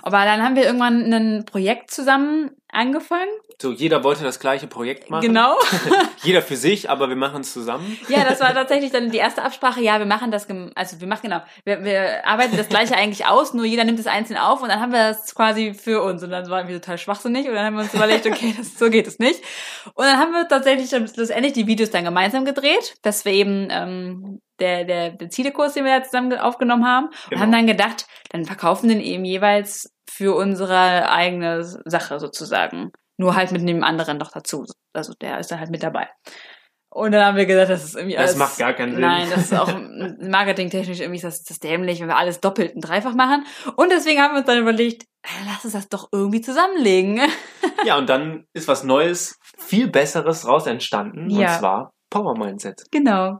Aber 0.00 0.24
dann 0.24 0.42
haben 0.42 0.56
wir 0.56 0.64
irgendwann 0.64 1.12
ein 1.12 1.44
Projekt 1.44 1.90
zusammen 1.90 2.52
angefangen. 2.72 3.30
So, 3.60 3.72
jeder 3.72 4.02
wollte 4.04 4.24
das 4.24 4.40
gleiche 4.40 4.66
Projekt 4.66 5.10
machen. 5.10 5.22
Genau. 5.26 5.54
Jeder 6.22 6.40
für 6.40 6.56
sich, 6.56 6.88
aber 6.88 7.08
wir 7.08 7.16
machen 7.16 7.42
es 7.42 7.52
zusammen. 7.52 7.98
Ja, 8.08 8.24
das 8.24 8.40
war 8.40 8.54
tatsächlich 8.54 8.90
dann 8.90 9.10
die 9.10 9.18
erste 9.18 9.42
Absprache. 9.42 9.82
Ja, 9.82 9.98
wir 9.98 10.06
machen 10.06 10.30
das, 10.30 10.46
also 10.74 11.00
wir 11.00 11.06
machen 11.06 11.20
genau, 11.24 11.42
wir, 11.64 11.84
wir 11.84 12.26
arbeiten 12.26 12.56
das 12.56 12.68
gleiche 12.68 12.96
eigentlich 12.96 13.26
aus, 13.26 13.52
nur 13.52 13.64
jeder 13.66 13.84
nimmt 13.84 13.98
es 13.98 14.06
einzeln 14.06 14.38
auf 14.38 14.62
und 14.62 14.68
dann 14.70 14.80
haben 14.80 14.92
wir 14.92 15.10
das 15.10 15.34
quasi 15.34 15.74
für 15.74 16.02
uns 16.02 16.22
und 16.22 16.30
dann 16.30 16.48
waren 16.48 16.68
wir 16.68 16.80
total 16.80 16.96
schwachsinnig 16.98 17.48
und 17.48 17.54
dann 17.54 17.66
haben 17.66 17.74
wir 17.76 17.82
uns 17.82 17.92
überlegt, 17.94 18.26
okay, 18.26 18.54
das, 18.56 18.78
so 18.78 18.88
geht 18.88 19.06
es 19.06 19.18
nicht. 19.18 19.42
Und 19.94 20.04
dann 20.06 20.18
haben 20.18 20.32
wir 20.32 20.48
tatsächlich 20.48 20.88
dann 20.88 21.06
schlussendlich 21.06 21.52
die 21.52 21.66
Videos 21.66 21.90
dann 21.90 22.04
gemeinsam 22.04 22.44
gedreht, 22.46 22.94
dass 23.02 23.24
wir 23.24 23.32
eben 23.32 23.68
ähm, 23.70 24.40
der, 24.58 24.84
der, 24.84 25.10
der 25.10 25.30
Zielekurs, 25.30 25.74
den 25.74 25.84
wir 25.84 25.98
da 25.98 26.04
zusammen 26.04 26.32
aufgenommen 26.38 26.86
haben, 26.86 27.06
und 27.06 27.14
Genau. 27.30 27.42
haben 27.42 27.52
dann 27.52 27.66
gedacht, 27.66 28.06
dann 28.30 28.44
verkaufen 28.44 28.88
den 28.88 29.00
eben 29.00 29.24
jeweils 29.24 29.92
für 30.20 30.34
unsere 30.34 31.10
eigene 31.10 31.64
Sache 31.64 32.20
sozusagen. 32.20 32.92
Nur 33.16 33.36
halt 33.36 33.52
mit 33.52 33.62
einem 33.62 33.82
anderen 33.82 34.18
noch 34.18 34.30
dazu. 34.32 34.66
Also 34.92 35.14
der 35.14 35.38
ist 35.38 35.50
dann 35.50 35.60
halt 35.60 35.70
mit 35.70 35.82
dabei. 35.82 36.10
Und 36.92 37.12
dann 37.12 37.24
haben 37.24 37.38
wir 37.38 37.46
gesagt, 37.46 37.70
das 37.70 37.84
ist 37.84 37.96
irgendwie 37.96 38.16
Das 38.16 38.30
alles. 38.32 38.36
macht 38.36 38.58
gar 38.58 38.74
keinen 38.74 38.92
Sinn. 38.92 39.00
Nein, 39.00 39.30
das 39.30 39.44
ist 39.44 39.54
auch 39.54 39.72
marketingtechnisch 40.20 41.00
irgendwie 41.00 41.16
ist 41.16 41.24
das, 41.24 41.42
das 41.44 41.58
dämlich, 41.58 42.00
wenn 42.00 42.08
wir 42.08 42.18
alles 42.18 42.40
doppelt 42.42 42.74
und 42.74 42.82
dreifach 42.82 43.14
machen. 43.14 43.46
Und 43.76 43.90
deswegen 43.90 44.20
haben 44.20 44.34
wir 44.34 44.40
uns 44.40 44.46
dann 44.46 44.58
überlegt, 44.58 45.04
äh, 45.22 45.28
lass 45.46 45.64
uns 45.64 45.72
das 45.72 45.88
doch 45.88 46.10
irgendwie 46.12 46.42
zusammenlegen. 46.42 47.20
Ja, 47.86 47.96
und 47.96 48.10
dann 48.10 48.44
ist 48.52 48.68
was 48.68 48.84
Neues, 48.84 49.38
viel 49.56 49.88
Besseres 49.88 50.46
raus 50.46 50.66
entstanden. 50.66 51.30
Ja. 51.30 51.52
Und 51.54 51.58
zwar 51.60 51.90
Power 52.10 52.36
Mindset. 52.36 52.82
Genau. 52.90 53.38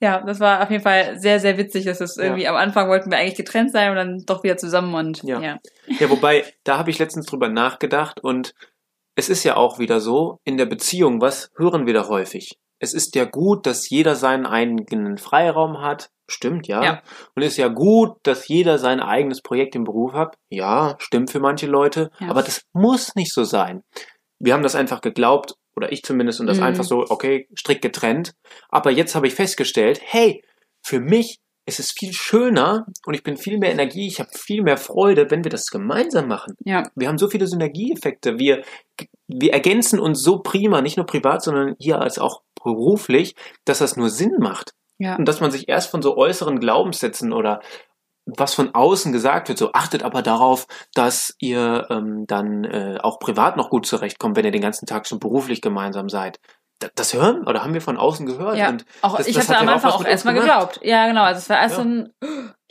Ja, 0.00 0.20
das 0.26 0.40
war 0.40 0.62
auf 0.62 0.70
jeden 0.70 0.82
Fall 0.82 1.18
sehr, 1.18 1.40
sehr 1.40 1.56
witzig, 1.56 1.84
dass 1.86 2.00
es 2.00 2.16
Ja. 2.16 2.24
irgendwie 2.24 2.46
am 2.48 2.56
Anfang 2.56 2.88
wollten 2.88 3.10
wir 3.10 3.18
eigentlich 3.18 3.36
getrennt 3.36 3.72
sein 3.72 3.90
und 3.90 3.96
dann 3.96 4.22
doch 4.26 4.42
wieder 4.42 4.56
zusammen 4.58 4.94
und 4.94 5.22
Ja. 5.22 5.40
ja. 5.40 5.58
Ja, 5.86 6.10
wobei, 6.10 6.44
da 6.64 6.78
habe 6.78 6.90
ich 6.90 6.98
letztens 6.98 7.26
drüber 7.26 7.48
nachgedacht 7.48 8.20
und 8.22 8.52
es 9.14 9.28
ist 9.30 9.44
ja 9.44 9.56
auch 9.56 9.78
wieder 9.78 10.00
so, 10.00 10.38
in 10.44 10.58
der 10.58 10.66
Beziehung, 10.66 11.20
was 11.22 11.50
hören 11.56 11.86
wir 11.86 11.94
da 11.94 12.08
häufig? 12.08 12.58
Es 12.78 12.92
ist 12.92 13.14
ja 13.14 13.24
gut, 13.24 13.64
dass 13.64 13.88
jeder 13.88 14.14
seinen 14.16 14.44
eigenen 14.44 15.16
Freiraum 15.16 15.80
hat. 15.80 16.10
Stimmt, 16.28 16.66
ja. 16.68 16.82
Ja. 16.84 17.02
Und 17.34 17.42
es 17.42 17.52
ist 17.52 17.56
ja 17.56 17.68
gut, 17.68 18.18
dass 18.24 18.48
jeder 18.48 18.76
sein 18.78 19.00
eigenes 19.00 19.40
Projekt 19.40 19.74
im 19.74 19.84
Beruf 19.84 20.12
hat. 20.12 20.36
Ja, 20.50 20.96
stimmt 20.98 21.30
für 21.30 21.40
manche 21.40 21.66
Leute. 21.66 22.10
Ja. 22.18 22.28
Aber 22.28 22.42
das 22.42 22.62
muss 22.74 23.14
nicht 23.14 23.32
so 23.32 23.44
sein. 23.44 23.82
Wir 24.38 24.52
haben 24.52 24.62
das 24.62 24.74
einfach 24.74 25.00
geglaubt, 25.00 25.54
oder 25.76 25.92
ich 25.92 26.02
zumindest, 26.02 26.40
und 26.40 26.46
das 26.46 26.58
Mhm. 26.58 26.64
einfach 26.64 26.84
so, 26.84 27.04
okay, 27.08 27.48
strikt 27.58 27.82
getrennt. 27.82 28.34
Aber 28.68 28.90
jetzt 28.90 29.14
habe 29.14 29.26
ich 29.26 29.34
festgestellt, 29.34 30.00
hey, 30.02 30.42
für 30.82 31.00
mich 31.00 31.38
ist 31.68 31.80
es 31.80 31.90
viel 31.90 32.12
schöner 32.12 32.86
und 33.06 33.14
ich 33.14 33.24
bin 33.24 33.36
viel 33.36 33.58
mehr 33.58 33.72
Energie, 33.72 34.06
ich 34.06 34.20
habe 34.20 34.30
viel 34.32 34.62
mehr 34.62 34.76
Freude, 34.76 35.30
wenn 35.32 35.42
wir 35.42 35.50
das 35.50 35.66
gemeinsam 35.66 36.28
machen. 36.28 36.54
Ja, 36.64 36.84
Wir 36.94 37.08
haben 37.08 37.18
so 37.18 37.28
viele 37.28 37.46
Synergieeffekte. 37.48 38.38
Wir, 38.38 38.62
wir 39.26 39.52
ergänzen 39.52 39.98
uns 39.98 40.22
so 40.22 40.38
prima, 40.38 40.80
nicht 40.80 40.96
nur 40.96 41.06
privat, 41.06 41.42
sondern 41.42 41.74
hier 41.80 42.00
als 42.00 42.18
auch 42.20 42.42
beruflich, 42.62 43.34
dass 43.64 43.78
das 43.78 43.96
nur 43.96 44.10
Sinn 44.10 44.36
macht. 44.38 44.74
ja. 44.98 45.16
Und 45.16 45.26
dass 45.26 45.40
man 45.40 45.50
sich 45.50 45.68
erst 45.68 45.90
von 45.90 46.02
so 46.02 46.16
äußeren 46.16 46.60
Glaubenssätzen 46.60 47.32
oder 47.32 47.60
was 48.26 48.54
von 48.54 48.74
außen 48.74 49.12
gesagt 49.12 49.48
wird, 49.48 49.56
so 49.58 49.72
achtet 49.72 50.02
aber 50.02 50.20
darauf, 50.22 50.66
dass 50.94 51.34
ihr 51.38 51.86
ähm, 51.90 52.26
dann 52.26 52.64
äh, 52.64 52.98
auch 53.02 53.18
privat 53.20 53.56
noch 53.56 53.70
gut 53.70 53.86
zurechtkommt, 53.86 54.36
wenn 54.36 54.44
ihr 54.44 54.50
den 54.52 54.62
ganzen 54.62 54.86
Tag 54.86 55.06
schon 55.06 55.20
beruflich 55.20 55.62
gemeinsam 55.62 56.08
seid. 56.08 56.40
Da- 56.80 56.88
Das 56.94 57.14
hören 57.14 57.46
oder 57.46 57.62
haben 57.62 57.72
wir 57.72 57.80
von 57.80 57.96
außen 57.96 58.26
gehört 58.26 58.56
Ja, 58.58 58.68
und 58.68 58.84
auch, 59.00 59.16
das- 59.16 59.28
ich 59.28 59.36
habe 59.38 59.48
hat 59.48 59.56
am 59.62 59.68
auch 59.68 59.72
Anfang 59.74 59.90
auch 59.92 59.98
uns 60.00 60.08
erstmal 60.08 60.34
geglaubt. 60.34 60.80
Ja, 60.82 61.06
genau. 61.06 61.22
Also 61.22 61.38
es 61.38 61.48
war 61.48 61.58
erst 61.58 61.78
Ja. 61.78 61.82
so 61.84 61.88
ein, 61.88 62.12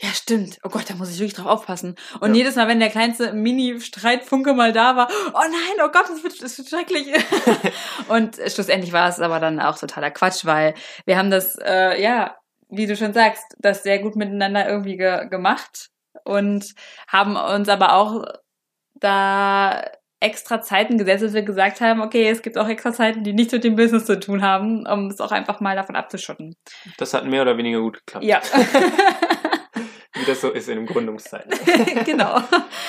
ja 0.00 0.08
stimmt, 0.10 0.58
oh 0.62 0.68
Gott, 0.68 0.84
da 0.88 0.94
muss 0.94 1.10
ich 1.10 1.18
wirklich 1.18 1.34
drauf 1.34 1.46
aufpassen. 1.46 1.96
Und 2.20 2.30
Ja. 2.34 2.36
jedes 2.36 2.54
Mal, 2.56 2.68
wenn 2.68 2.78
der 2.78 2.90
kleinste 2.90 3.32
Mini-Streitfunke 3.32 4.52
mal 4.52 4.72
da 4.72 4.94
war, 4.94 5.08
oh 5.32 5.38
nein, 5.40 5.84
oh 5.84 5.88
Gott, 5.90 6.08
das 6.08 6.22
wird, 6.22 6.40
das 6.42 6.56
wird 6.58 6.68
schrecklich. 6.68 7.08
und 8.08 8.36
schlussendlich 8.48 8.92
war 8.92 9.08
es 9.08 9.20
aber 9.20 9.40
dann 9.40 9.58
auch 9.60 9.78
totaler 9.78 10.10
Quatsch, 10.10 10.44
weil 10.44 10.74
wir 11.06 11.16
haben 11.18 11.30
das, 11.30 11.56
äh, 11.56 12.00
ja, 12.00 12.36
wie 12.68 12.86
du 12.86 12.96
schon 12.96 13.12
sagst, 13.12 13.44
das 13.58 13.82
sehr 13.82 13.98
gut 13.98 14.16
miteinander 14.16 14.68
irgendwie 14.68 14.96
ge 14.96 15.28
gemacht 15.28 15.90
und 16.24 16.74
haben 17.08 17.36
uns 17.36 17.68
aber 17.68 17.94
auch 17.94 18.24
da 18.94 19.84
extra 20.18 20.62
Zeiten 20.62 20.96
gesetzt, 20.96 21.22
dass 21.22 21.34
wir 21.34 21.42
gesagt 21.42 21.80
haben, 21.80 22.00
okay, 22.00 22.28
es 22.28 22.42
gibt 22.42 22.56
auch 22.56 22.68
extra 22.68 22.92
Zeiten, 22.92 23.22
die 23.22 23.34
nichts 23.34 23.52
mit 23.52 23.64
dem 23.64 23.76
Business 23.76 24.06
zu 24.06 24.18
tun 24.18 24.42
haben, 24.42 24.86
um 24.86 25.08
es 25.08 25.20
auch 25.20 25.30
einfach 25.30 25.60
mal 25.60 25.76
davon 25.76 25.94
abzuschotten. 25.94 26.56
das 26.96 27.12
hat 27.12 27.26
mehr 27.26 27.42
oder 27.42 27.58
weniger 27.58 27.80
gut 27.80 27.98
geklappt. 27.98 28.24
Ja, 28.24 28.40
Wie 30.18 30.24
das 30.24 30.40
so 30.40 30.50
ist 30.50 30.68
in 30.68 30.76
den 30.76 30.86
Gründungszeiten. 30.86 31.52
genau. 32.04 32.40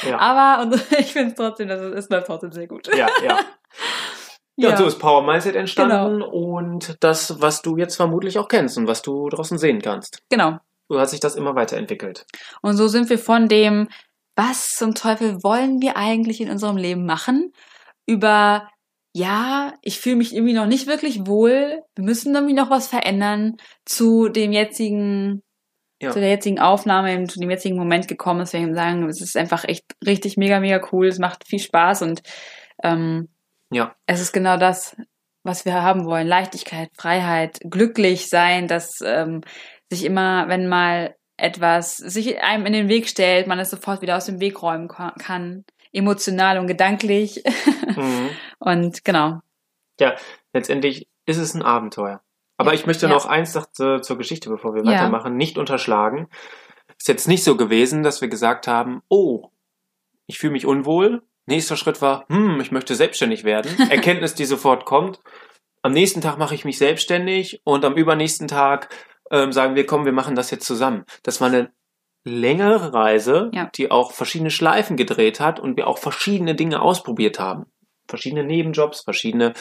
Ja. 0.07 0.17
Aber 0.17 0.63
und 0.63 0.75
ich 0.97 1.11
finde 1.13 1.29
es 1.29 1.35
trotzdem, 1.35 1.67
dass 1.67 1.81
es, 1.81 2.05
es 2.05 2.09
läuft 2.09 2.27
trotzdem 2.27 2.51
sehr 2.51 2.67
gut. 2.67 2.87
Ja, 2.95 3.07
ja. 3.23 3.39
Ja, 4.57 4.71
und 4.71 4.77
so 4.77 4.85
ist 4.85 4.97
Power 4.99 5.23
Mindset 5.23 5.55
entstanden 5.55 6.21
und 6.23 6.97
das, 7.01 7.39
was 7.41 7.61
du 7.61 7.77
jetzt 7.77 7.95
vermutlich 7.95 8.39
auch 8.39 8.47
kennst 8.47 8.77
und 8.77 8.87
was 8.87 9.01
du 9.01 9.29
draußen 9.29 9.57
sehen 9.57 9.81
kannst. 9.81 10.21
genau. 10.29 10.57
So 10.89 10.99
hat 10.99 11.09
sich 11.09 11.19
das 11.19 11.35
immer 11.35 11.53
weiterentwickelt. 11.53 12.25
Und 12.61 12.77
so 12.77 12.87
sind 12.87 13.09
wir 13.09 13.19
von 13.19 13.49
dem, 13.49 13.89
was 14.37 14.69
zum 14.69 14.95
Teufel 14.95 15.43
wollen 15.43 15.81
wir 15.81 15.97
eigentlich 15.97 16.39
in 16.39 16.49
unserem 16.49 16.77
Leben 16.77 17.05
machen, 17.05 17.51
über 18.05 18.69
ja, 19.13 19.73
ich 19.81 19.99
fühle 19.99 20.15
mich 20.15 20.33
irgendwie 20.33 20.53
noch 20.53 20.65
nicht 20.67 20.87
wirklich 20.87 21.27
wohl, 21.27 21.81
wir 21.95 22.05
müssen 22.05 22.33
irgendwie 22.35 22.53
noch 22.53 22.69
was 22.69 22.87
verändern, 22.87 23.57
zu 23.83 24.29
dem 24.29 24.51
jetzigen, 24.53 25.43
Ja. 26.01 26.11
zu 26.11 26.19
der 26.19 26.29
jetzigen 26.29 26.59
Aufnahme, 26.59 27.25
zu 27.27 27.39
dem 27.39 27.49
jetzigen 27.49 27.75
Moment 27.77 28.07
gekommen 28.07 28.41
ist, 28.41 28.53
wir 28.53 28.73
sagen, 28.73 29.09
es 29.09 29.19
ist 29.21 29.35
einfach 29.35 29.65
echt 29.65 29.83
richtig 30.05 30.37
mega, 30.37 30.59
mega 30.59 30.79
cool, 30.91 31.07
es 31.07 31.19
macht 31.19 31.45
viel 31.47 31.59
Spaß 31.59 32.03
und 32.03 32.21
ähm, 32.83 33.27
Ja. 33.71 33.95
es 34.05 34.21
ist 34.21 34.31
genau 34.33 34.57
das, 34.57 34.95
was 35.43 35.65
wir 35.65 35.81
haben 35.81 36.05
wollen. 36.05 36.27
Leichtigkeit, 36.27 36.89
Freiheit, 36.97 37.59
glücklich 37.69 38.29
sein, 38.29 38.67
dass 38.67 38.99
ähm, 39.03 39.41
sich 39.89 40.03
immer, 40.05 40.47
wenn 40.47 40.67
mal 40.67 41.15
etwas 41.37 41.97
sich 41.97 42.41
einem 42.41 42.65
in 42.65 42.73
den 42.73 42.89
Weg 42.89 43.07
stellt, 43.07 43.47
man 43.47 43.59
es 43.59 43.69
sofort 43.69 44.01
wieder 44.01 44.17
aus 44.17 44.25
dem 44.25 44.39
Weg 44.39 44.61
räumen 44.61 44.87
ka- 44.87 45.13
kann. 45.19 45.65
emotional 45.93 46.59
und 46.59 46.67
gedanklich. 46.67 47.43
Mhm. 47.97 48.29
Und 48.59 49.03
genau. 49.05 49.39
Ja, 49.99 50.15
letztendlich 50.53 51.07
ist 51.25 51.37
es 51.37 51.55
ein 51.55 51.63
Abenteuer. 51.63 52.21
Aber 52.57 52.69
Ja, 52.71 52.75
ich 52.75 52.85
möchte 52.85 53.07
ja. 53.07 53.11
noch 53.11 53.25
eins 53.25 53.55
noch 53.55 53.65
zur, 53.71 54.03
zur 54.03 54.19
Geschichte, 54.19 54.49
bevor 54.51 54.75
wir 54.75 54.83
Ja. 54.83 54.91
weitermachen, 54.91 55.35
nicht 55.35 55.57
unterschlagen. 55.57 56.27
Ist 56.99 57.07
jetzt 57.07 57.27
nicht 57.27 57.43
so 57.43 57.57
gewesen, 57.57 58.03
dass 58.03 58.21
wir 58.21 58.27
gesagt 58.27 58.67
haben, 58.67 59.01
oh, 59.09 59.49
ich 60.27 60.37
fühle 60.37 60.53
mich 60.53 60.67
unwohl. 60.67 61.23
Nächster 61.47 61.77
Schritt 61.77 62.01
war, 62.01 62.25
hm, 62.29 62.59
ich 62.61 62.71
möchte 62.71 62.95
selbstständig 62.95 63.43
werden. 63.43 63.71
Erkenntnis, 63.89 64.35
die 64.35 64.45
sofort 64.45 64.85
kommt. 64.85 65.19
Am 65.81 65.93
nächsten 65.93 66.21
Tag 66.21 66.37
mache 66.37 66.53
ich 66.55 66.65
mich 66.65 66.77
selbstständig 66.77 67.61
und 67.63 67.85
am 67.85 67.95
übernächsten 67.95 68.47
Tag 68.47 68.93
ähm, 69.31 69.51
sagen 69.51 69.75
wir, 69.75 69.85
komm, 69.85 70.05
wir 70.05 70.11
machen 70.11 70.35
das 70.35 70.51
jetzt 70.51 70.65
zusammen. 70.65 71.05
Das 71.23 71.39
war 71.41 71.47
eine 71.47 71.71
längere 72.25 72.93
Reise, 72.93 73.49
Ja. 73.53 73.69
die 73.75 73.89
auch 73.89 74.11
verschiedene 74.11 74.51
Schleifen 74.51 74.97
gedreht 74.97 75.39
hat 75.39 75.59
und 75.59 75.77
wir 75.77 75.87
auch 75.87 75.97
verschiedene 75.97 76.55
Dinge 76.55 76.81
ausprobiert 76.81 77.39
haben. 77.39 77.65
Verschiedene 78.09 78.43
Nebenjobs, 78.43 79.01
verschiedene 79.01 79.53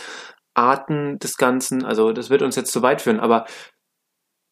Arten 0.55 1.19
des 1.19 1.37
Ganzen. 1.37 1.85
Also 1.85 2.13
das 2.13 2.31
wird 2.31 2.43
uns 2.43 2.57
jetzt 2.57 2.73
zu 2.73 2.83
weit 2.83 3.03
führen, 3.03 3.21
aber 3.21 3.47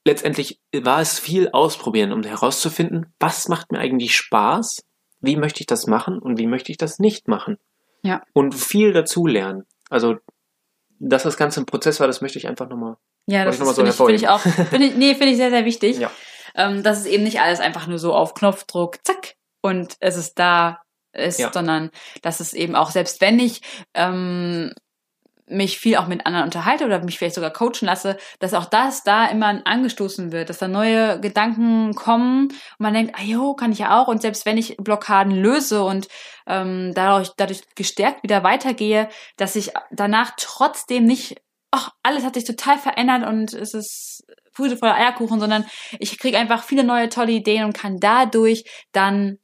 letztendlich 0.06 0.60
war 0.76 1.00
es 1.00 1.18
viel 1.18 1.48
ausprobieren, 1.52 2.12
um 2.12 2.22
herauszufinden, 2.22 3.12
was 3.18 3.48
macht 3.48 3.72
mir 3.72 3.78
eigentlich 3.78 4.14
Spaß, 4.14 4.84
wie 5.26 5.36
möchte 5.36 5.60
ich 5.60 5.66
das 5.66 5.86
machen 5.86 6.18
und 6.18 6.38
wie 6.38 6.46
möchte 6.46 6.70
ich 6.72 6.78
das 6.78 6.98
nicht 6.98 7.28
machen. 7.28 7.58
Ja. 8.02 8.22
Und 8.32 8.54
viel 8.54 8.92
dazulernen. 8.92 9.64
Also, 9.90 10.16
dass 10.98 11.22
das 11.24 11.36
Ganze 11.36 11.60
ein 11.60 11.66
Prozess 11.66 12.00
war, 12.00 12.06
das 12.06 12.20
möchte 12.20 12.38
ich 12.38 12.46
einfach 12.46 12.68
nochmal. 12.68 12.96
Ja, 13.26 13.44
das 13.44 13.58
ist- 13.58 13.66
so 13.66 13.72
finde 13.74 13.90
ich, 13.90 13.96
finde 13.96 14.14
ich 14.14 14.28
auch, 14.28 14.40
finde 14.40 14.86
ich, 14.86 14.96
nee, 14.96 15.14
finde 15.14 15.30
ich 15.30 15.36
sehr, 15.36 15.50
sehr 15.50 15.64
wichtig. 15.64 15.98
Ja. 15.98 16.10
Ähm, 16.54 16.82
dass 16.82 17.00
es 17.00 17.06
eben 17.06 17.24
nicht 17.24 17.40
alles 17.40 17.60
einfach 17.60 17.86
nur 17.86 17.98
so 17.98 18.14
auf 18.14 18.34
Knopfdruck, 18.34 18.98
zack, 19.04 19.34
und 19.62 19.96
es 20.00 20.16
ist 20.16 20.38
da 20.38 20.80
ist, 21.12 21.38
Ja. 21.40 21.50
sondern 21.52 21.90
dass 22.22 22.40
es 22.40 22.52
eben 22.54 22.74
auch, 22.76 22.90
selbst 22.90 23.20
wenn 23.20 23.38
ich 23.38 23.60
ähm, 23.94 24.72
mich 25.46 25.78
viel 25.78 25.96
auch 25.96 26.06
mit 26.06 26.26
anderen 26.26 26.46
unterhalte 26.46 26.84
oder 26.86 27.02
mich 27.04 27.18
vielleicht 27.18 27.34
sogar 27.34 27.52
coachen 27.52 27.86
lasse, 27.86 28.16
dass 28.38 28.54
auch 28.54 28.64
das 28.64 29.02
da 29.02 29.26
immer 29.26 29.60
angestoßen 29.64 30.32
wird, 30.32 30.48
dass 30.48 30.58
da 30.58 30.68
neue 30.68 31.20
Gedanken 31.20 31.94
kommen 31.94 32.48
und 32.48 32.78
man 32.78 32.94
denkt, 32.94 33.14
ah 33.18 33.22
jo, 33.22 33.54
kann 33.54 33.72
ich 33.72 33.80
ja 33.80 34.00
auch. 34.00 34.08
Und 34.08 34.22
selbst 34.22 34.46
wenn 34.46 34.56
ich 34.56 34.76
Blockaden 34.78 35.32
löse 35.32 35.84
und 35.84 36.08
ähm, 36.46 36.92
dadurch, 36.94 37.30
dadurch 37.36 37.62
gestärkt 37.74 38.22
wieder 38.22 38.42
weitergehe, 38.42 39.08
dass 39.36 39.56
ich 39.56 39.72
danach 39.90 40.32
trotzdem 40.38 41.04
nicht, 41.04 41.36
ach, 41.70 41.90
alles 42.02 42.24
hat 42.24 42.34
sich 42.34 42.44
total 42.44 42.78
verändert 42.78 43.26
und 43.26 43.52
es 43.52 43.74
ist 43.74 44.24
Friede 44.52 44.76
voller 44.76 44.94
Eierkuchen, 44.94 45.40
sondern 45.40 45.66
ich 45.98 46.18
kriege 46.18 46.38
einfach 46.38 46.62
viele 46.62 46.84
neue 46.84 47.08
tolle 47.08 47.32
Ideen 47.32 47.64
und 47.64 47.76
kann 47.76 47.98
dadurch 47.98 48.64
dann 48.92 49.38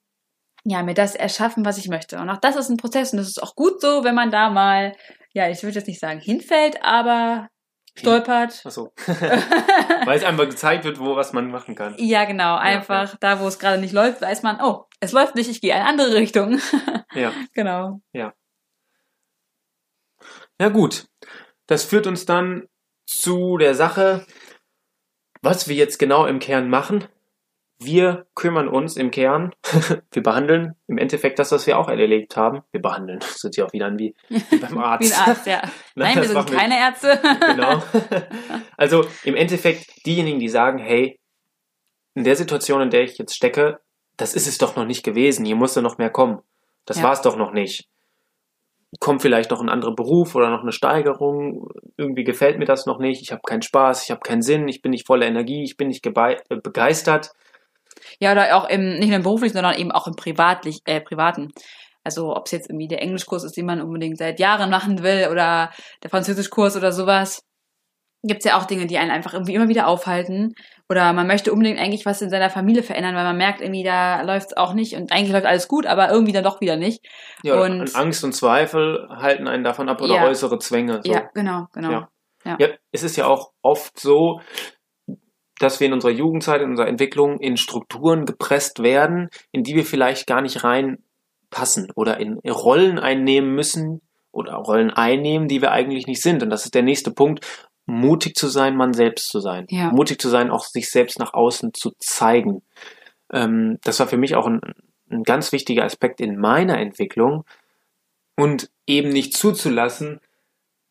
ja 0.64 0.82
mir 0.82 0.94
das 0.94 1.14
erschaffen, 1.14 1.64
was 1.64 1.78
ich 1.78 1.88
möchte. 1.88 2.18
Und 2.18 2.30
auch 2.30 2.38
das 2.38 2.56
ist 2.56 2.68
ein 2.68 2.76
Prozess 2.76 3.12
und 3.12 3.18
das 3.18 3.28
ist 3.28 3.42
auch 3.42 3.54
gut 3.54 3.80
so, 3.80 4.04
wenn 4.04 4.14
man 4.14 4.30
da 4.30 4.50
mal, 4.50 4.94
ja, 5.32 5.48
ich 5.48 5.62
würde 5.62 5.78
jetzt 5.78 5.88
nicht 5.88 6.00
sagen 6.00 6.20
hinfällt, 6.20 6.82
aber 6.82 7.48
stolpert. 7.96 8.62
Achso. 8.64 8.92
Weil 9.06 10.16
es 10.16 10.24
einfach 10.24 10.48
gezeigt 10.48 10.84
wird, 10.84 10.98
wo 10.98 11.16
was 11.16 11.32
man 11.32 11.50
machen 11.50 11.74
kann. 11.74 11.94
Ja, 11.98 12.24
genau. 12.24 12.56
Einfach 12.56 13.16
da, 13.20 13.40
wo 13.40 13.46
es 13.46 13.58
gerade 13.58 13.80
nicht 13.80 13.92
läuft, 13.92 14.20
weiß 14.20 14.42
man, 14.42 14.60
oh, 14.62 14.86
es 15.00 15.12
läuft 15.12 15.34
nicht, 15.34 15.50
ich 15.50 15.60
gehe 15.60 15.72
in 15.72 15.78
eine 15.78 15.88
andere 15.88 16.14
Richtung. 16.14 16.60
Ja. 17.12 17.32
genau. 17.54 18.00
Ja 20.60 20.68
gut, 20.68 21.08
das 21.66 21.84
führt 21.84 22.06
uns 22.06 22.24
dann 22.26 22.68
zu 23.06 23.56
der 23.56 23.74
Sache, 23.74 24.26
was 25.42 25.66
wir 25.68 25.74
jetzt 25.74 25.98
genau 25.98 26.26
im 26.26 26.38
Kern 26.38 26.68
machen. 26.68 27.08
Wir 27.82 28.26
kümmern 28.34 28.68
uns 28.68 28.96
im 28.96 29.10
Kern, 29.10 29.54
wir 30.12 30.22
behandeln 30.22 30.74
im 30.86 30.98
Endeffekt 30.98 31.38
das, 31.38 31.50
was 31.50 31.66
wir 31.66 31.78
auch 31.78 31.88
erlebt 31.88 32.36
haben. 32.36 32.60
Wir 32.72 32.82
behandeln, 32.82 33.20
das 33.20 33.42
hört 33.42 33.54
sich 33.54 33.62
auch 33.64 33.72
wieder 33.72 33.86
an 33.86 33.98
wie, 33.98 34.14
wie 34.28 34.58
beim 34.58 34.76
Arzt. 34.76 35.10
Wie 35.10 35.14
ein 35.14 35.28
Arzt, 35.28 35.46
ja. 35.46 35.62
Nein, 35.94 36.16
wir 36.16 36.24
sind 36.24 36.50
keine 36.50 36.78
Ärzte. 36.78 37.18
Genau. 37.40 37.82
Also 38.76 39.06
im 39.24 39.34
Endeffekt 39.34 40.04
diejenigen, 40.04 40.38
die 40.40 40.48
sagen, 40.50 40.78
hey, 40.78 41.18
in 42.14 42.24
der 42.24 42.36
Situation, 42.36 42.82
in 42.82 42.90
der 42.90 43.02
ich 43.02 43.16
jetzt 43.16 43.34
stecke, 43.34 43.80
das 44.18 44.34
ist 44.34 44.46
es 44.46 44.58
doch 44.58 44.76
noch 44.76 44.84
nicht 44.84 45.02
gewesen, 45.02 45.46
hier 45.46 45.56
musste 45.56 45.80
noch 45.80 45.96
mehr 45.96 46.10
kommen. 46.10 46.40
Das 46.84 46.98
Ja. 46.98 47.04
war 47.04 47.12
es 47.12 47.22
doch 47.22 47.36
noch 47.36 47.52
nicht. 47.52 47.88
Kommt 48.98 49.22
vielleicht 49.22 49.50
noch 49.52 49.62
ein 49.62 49.68
anderer 49.70 49.94
Beruf 49.94 50.34
oder 50.34 50.50
noch 50.50 50.62
eine 50.62 50.72
Steigerung, 50.72 51.68
irgendwie 51.96 52.24
gefällt 52.24 52.58
mir 52.58 52.64
das 52.64 52.84
noch 52.84 52.98
nicht, 52.98 53.22
ich 53.22 53.32
habe 53.32 53.42
keinen 53.46 53.62
Spaß, 53.62 54.04
ich 54.04 54.10
habe 54.10 54.20
keinen 54.20 54.42
Sinn, 54.42 54.68
ich 54.68 54.82
bin 54.82 54.90
nicht 54.90 55.06
voller 55.06 55.26
Energie, 55.26 55.62
ich 55.62 55.76
bin 55.78 55.88
nicht 55.88 56.04
äh, 56.04 56.36
begeistert. 56.62 57.30
Ja, 58.18 58.32
oder 58.32 58.56
auch 58.56 58.68
im, 58.68 58.98
nicht 58.98 59.08
nur 59.08 59.16
im 59.16 59.22
beruflichen, 59.22 59.54
sondern 59.54 59.74
eben 59.76 59.92
auch 59.92 60.06
im 60.06 60.16
privatlich, 60.16 60.80
äh, 60.86 61.00
privaten. 61.00 61.52
Also 62.02 62.34
ob 62.34 62.46
es 62.46 62.52
jetzt 62.52 62.70
irgendwie 62.70 62.88
der 62.88 63.02
Englischkurs 63.02 63.44
ist, 63.44 63.56
den 63.56 63.66
man 63.66 63.80
unbedingt 63.82 64.18
seit 64.18 64.40
Jahren 64.40 64.70
machen 64.70 65.02
will, 65.02 65.28
oder 65.30 65.70
der 66.02 66.10
Französischkurs 66.10 66.76
oder 66.76 66.92
sowas. 66.92 67.42
Gibt's 68.22 68.44
ja 68.44 68.58
auch 68.58 68.64
Dinge, 68.64 68.86
die 68.86 68.98
einen 68.98 69.10
einfach 69.10 69.32
irgendwie 69.32 69.54
immer 69.54 69.68
wieder 69.68 69.86
aufhalten. 69.86 70.54
Oder 70.90 71.12
man 71.12 71.26
möchte 71.26 71.52
unbedingt 71.52 71.78
eigentlich 71.78 72.04
was 72.04 72.20
in 72.20 72.28
seiner 72.30 72.50
Familie 72.50 72.82
verändern, 72.82 73.14
weil 73.14 73.24
man 73.24 73.36
merkt 73.36 73.60
irgendwie, 73.60 73.84
da 73.84 74.22
läuft's 74.22 74.56
auch 74.56 74.74
nicht 74.74 74.94
und 74.96 75.12
eigentlich 75.12 75.32
läuft 75.32 75.46
alles 75.46 75.68
gut, 75.68 75.86
aber 75.86 76.10
irgendwie 76.10 76.32
dann 76.32 76.44
doch 76.44 76.60
wieder 76.60 76.76
nicht. 76.76 77.06
Ja, 77.42 77.54
Und- 77.54 77.80
und 77.80 77.96
Angst 77.96 78.24
und 78.24 78.32
Zweifel 78.34 79.06
halten 79.10 79.46
einen 79.46 79.64
davon 79.64 79.88
ab 79.88 80.02
oder 80.02 80.14
Ja. 80.16 80.24
äußere 80.24 80.58
Zwänge. 80.58 81.00
So. 81.04 81.12
Ja, 81.12 81.30
genau, 81.32 81.66
genau. 81.72 81.90
Ja. 81.90 82.08
Ja. 82.44 82.56
Ja, 82.58 82.68
es 82.92 83.02
ist 83.02 83.16
ja 83.16 83.26
auch 83.26 83.52
oft 83.62 83.98
so, 84.00 84.40
dass 85.60 85.78
wir 85.78 85.86
in 85.86 85.92
unserer 85.92 86.10
Jugendzeit, 86.10 86.62
in 86.62 86.70
unserer 86.70 86.88
Entwicklung 86.88 87.38
in 87.38 87.56
Strukturen 87.58 88.24
gepresst 88.24 88.82
werden, 88.82 89.28
in 89.52 89.62
die 89.62 89.74
wir 89.76 89.84
vielleicht 89.84 90.26
gar 90.26 90.40
nicht 90.40 90.64
reinpassen 90.64 91.92
oder 91.94 92.18
in 92.18 92.38
Rollen 92.48 92.98
einnehmen 92.98 93.54
müssen 93.54 94.00
oder 94.32 94.54
Rollen 94.54 94.90
einnehmen, 94.90 95.48
die 95.48 95.60
wir 95.60 95.70
eigentlich 95.72 96.06
nicht 96.06 96.22
sind. 96.22 96.42
Und 96.42 96.48
das 96.48 96.64
ist 96.64 96.74
der 96.74 96.82
nächste 96.82 97.10
Punkt, 97.10 97.46
mutig 97.84 98.36
zu 98.36 98.48
sein, 98.48 98.74
man 98.74 98.94
selbst 98.94 99.28
zu 99.28 99.40
sein. 99.40 99.66
Ja. 99.68 99.90
Mutig 99.90 100.18
zu 100.20 100.30
sein, 100.30 100.50
auch 100.50 100.64
sich 100.64 100.90
selbst 100.90 101.18
nach 101.18 101.34
außen 101.34 101.74
zu 101.74 101.92
zeigen. 101.98 102.62
Ähm, 103.30 103.78
das 103.82 104.00
war 104.00 104.06
für 104.06 104.16
mich 104.16 104.36
auch 104.36 104.46
ein, 104.46 104.60
ein 105.10 105.24
ganz 105.24 105.52
wichtiger 105.52 105.84
Aspekt 105.84 106.22
in 106.22 106.38
meiner 106.38 106.78
Entwicklung 106.78 107.44
und 108.34 108.70
eben 108.86 109.10
nicht 109.10 109.36
zuzulassen, 109.36 110.20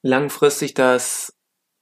langfristig, 0.03 0.75
dass 0.75 1.33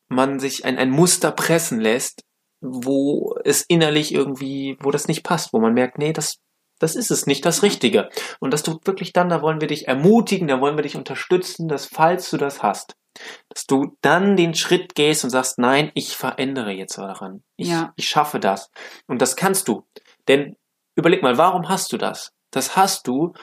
man 0.07 0.39
sich 0.39 0.63
ein, 0.63 0.77
ein 0.77 0.89
Muster 0.89 1.31
pressen 1.31 1.81
lässt, 1.81 2.23
wo 2.61 3.37
es 3.43 3.63
innerlich 3.63 4.13
irgendwie, 4.13 4.77
wo 4.81 4.91
das 4.91 5.07
nicht 5.07 5.23
passt, 5.23 5.53
wo 5.53 5.59
man 5.59 5.73
merkt, 5.73 5.97
nee, 5.97 6.13
das, 6.13 6.37
das 6.79 6.95
ist 6.95 7.11
es 7.11 7.25
nicht, 7.25 7.45
das 7.45 7.63
Richtige. 7.63 8.09
Und 8.39 8.51
dass 8.51 8.63
du 8.63 8.79
wirklich 8.85 9.13
dann, 9.13 9.29
da 9.29 9.41
wollen 9.41 9.61
wir 9.61 9.67
dich 9.67 9.87
ermutigen, 9.87 10.47
da 10.47 10.59
wollen 10.61 10.77
wir 10.77 10.83
dich 10.83 10.95
unterstützen, 10.95 11.67
dass 11.67 11.85
falls 11.85 12.29
du 12.29 12.37
das 12.37 12.63
hast, 12.63 12.95
dass 13.49 13.65
du 13.65 13.95
dann 14.01 14.35
den 14.35 14.53
Schritt 14.53 14.95
gehst 14.95 15.23
und 15.23 15.29
sagst, 15.29 15.57
nein, 15.57 15.91
ich 15.95 16.15
verändere 16.15 16.71
jetzt 16.71 16.97
daran. 16.97 17.43
Ich, 17.55 17.69
Ja. 17.69 17.93
ich 17.95 18.07
schaffe 18.07 18.39
das. 18.39 18.69
Und 19.07 19.21
das 19.21 19.35
kannst 19.35 19.67
du. 19.67 19.83
Denn 20.27 20.55
überleg 20.95 21.23
mal, 21.23 21.37
warum 21.37 21.69
hast 21.69 21.91
du 21.93 21.97
das? 21.97 22.31
Das 22.51 22.75
hast 22.75 23.07
du, 23.07 23.33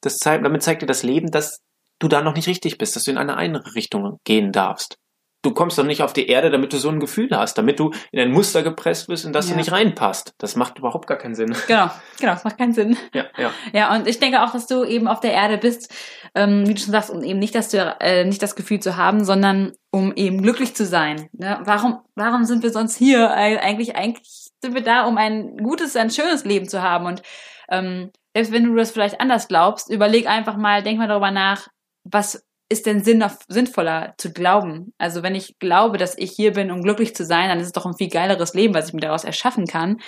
das 0.00 0.18
zeigt, 0.18 0.44
damit 0.44 0.62
zeigt 0.62 0.82
dir 0.82 0.86
das 0.86 1.02
Leben, 1.02 1.30
dass 1.30 1.60
du 1.98 2.08
da 2.08 2.22
noch 2.22 2.34
nicht 2.34 2.48
richtig 2.48 2.78
bist, 2.78 2.96
dass 2.96 3.04
du 3.04 3.10
in 3.10 3.18
eine 3.18 3.36
andere 3.36 3.74
Richtung 3.74 4.18
gehen 4.24 4.52
darfst. 4.52 4.96
Du 5.42 5.52
kommst 5.52 5.78
doch 5.78 5.84
nicht 5.84 6.02
auf 6.02 6.12
die 6.12 6.28
Erde, 6.28 6.50
damit 6.50 6.72
du 6.72 6.76
so 6.76 6.90
ein 6.90 7.00
Gefühl 7.00 7.30
hast, 7.32 7.56
damit 7.56 7.78
du 7.80 7.92
in 8.12 8.20
ein 8.20 8.30
Muster 8.30 8.62
gepresst 8.62 9.06
bist, 9.06 9.24
in 9.24 9.32
das 9.32 9.46
Ja. 9.48 9.52
du 9.54 9.58
nicht 9.58 9.72
reinpasst. 9.72 10.34
Das 10.38 10.54
macht 10.54 10.78
überhaupt 10.78 11.06
gar 11.06 11.16
keinen 11.16 11.34
Sinn. 11.34 11.56
Genau, 11.66 11.90
genau, 12.18 12.32
das 12.32 12.44
macht 12.44 12.58
keinen 12.58 12.74
Sinn. 12.74 12.96
Ja, 13.14 13.24
ja. 13.38 13.50
Ja, 13.72 13.94
und 13.94 14.06
ich 14.06 14.18
denke 14.18 14.42
auch, 14.42 14.52
dass 14.52 14.66
du 14.66 14.84
eben 14.84 15.08
auf 15.08 15.20
der 15.20 15.32
Erde 15.32 15.56
bist, 15.56 15.94
ähm, 16.34 16.68
wie 16.68 16.74
du 16.74 16.80
schon 16.80 16.92
sagst, 16.92 17.10
um 17.10 17.22
eben 17.22 17.38
nicht, 17.38 17.54
dass 17.54 17.70
du 17.70 17.78
äh, 18.00 18.24
nicht 18.24 18.42
das 18.42 18.54
Gefühl 18.54 18.80
zu 18.80 18.96
haben, 18.96 19.24
sondern 19.24 19.72
um 19.90 20.12
eben 20.14 20.42
glücklich 20.42 20.76
zu 20.76 20.84
sein. 20.84 21.28
Ne? 21.32 21.58
Warum, 21.64 22.00
warum 22.14 22.44
sind 22.44 22.62
wir 22.62 22.70
sonst 22.70 22.96
hier? 22.96 23.30
Eigentlich, 23.30 23.96
eigentlich 23.96 24.50
sind 24.62 24.74
wir 24.74 24.82
da, 24.82 25.06
um 25.06 25.16
ein 25.16 25.56
gutes, 25.56 25.96
ein 25.96 26.10
schönes 26.10 26.44
Leben 26.44 26.68
zu 26.68 26.82
haben. 26.82 27.06
Und 27.06 27.22
ähm, 27.70 28.10
selbst 28.34 28.52
wenn 28.52 28.64
du 28.64 28.74
das 28.74 28.90
vielleicht 28.90 29.20
anders 29.20 29.48
glaubst, 29.48 29.90
überleg 29.90 30.28
einfach 30.28 30.56
mal, 30.56 30.82
denk 30.82 30.98
mal 30.98 31.08
darüber 31.08 31.30
nach, 31.30 31.68
was 32.04 32.44
ist 32.70 32.86
denn 32.86 33.02
Sinn 33.02 33.24
sinnvoller 33.48 34.14
zu 34.16 34.32
glauben? 34.32 34.94
Also 34.96 35.22
wenn 35.22 35.34
ich 35.34 35.58
glaube, 35.58 35.98
dass 35.98 36.16
ich 36.16 36.30
hier 36.30 36.52
bin, 36.52 36.70
um 36.70 36.82
glücklich 36.82 37.14
zu 37.14 37.24
sein, 37.24 37.48
dann 37.48 37.58
ist 37.58 37.66
es 37.66 37.72
doch 37.72 37.84
ein 37.84 37.96
viel 37.96 38.08
geileres 38.08 38.54
Leben, 38.54 38.74
was 38.74 38.88
ich 38.88 38.94
mir 38.94 39.00
daraus 39.00 39.24
erschaffen 39.24 39.66
kann, 39.66 40.00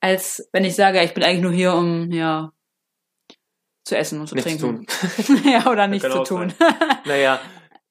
als 0.00 0.46
wenn 0.52 0.64
ich 0.64 0.74
sage, 0.74 1.02
ich 1.02 1.14
bin 1.14 1.22
eigentlich 1.22 1.42
nur 1.42 1.52
hier, 1.52 1.74
um 1.74 2.10
ja 2.10 2.50
zu 3.86 3.96
essen 3.96 4.20
und 4.20 4.26
zu 4.26 4.34
Nichts 4.34 4.56
trinken. 4.56 4.86
tun. 4.86 5.42
ja, 5.44 5.70
oder 5.70 5.86
nichts 5.86 6.08
zu 6.10 6.22
tun. 6.24 6.52
Naja, 7.04 7.40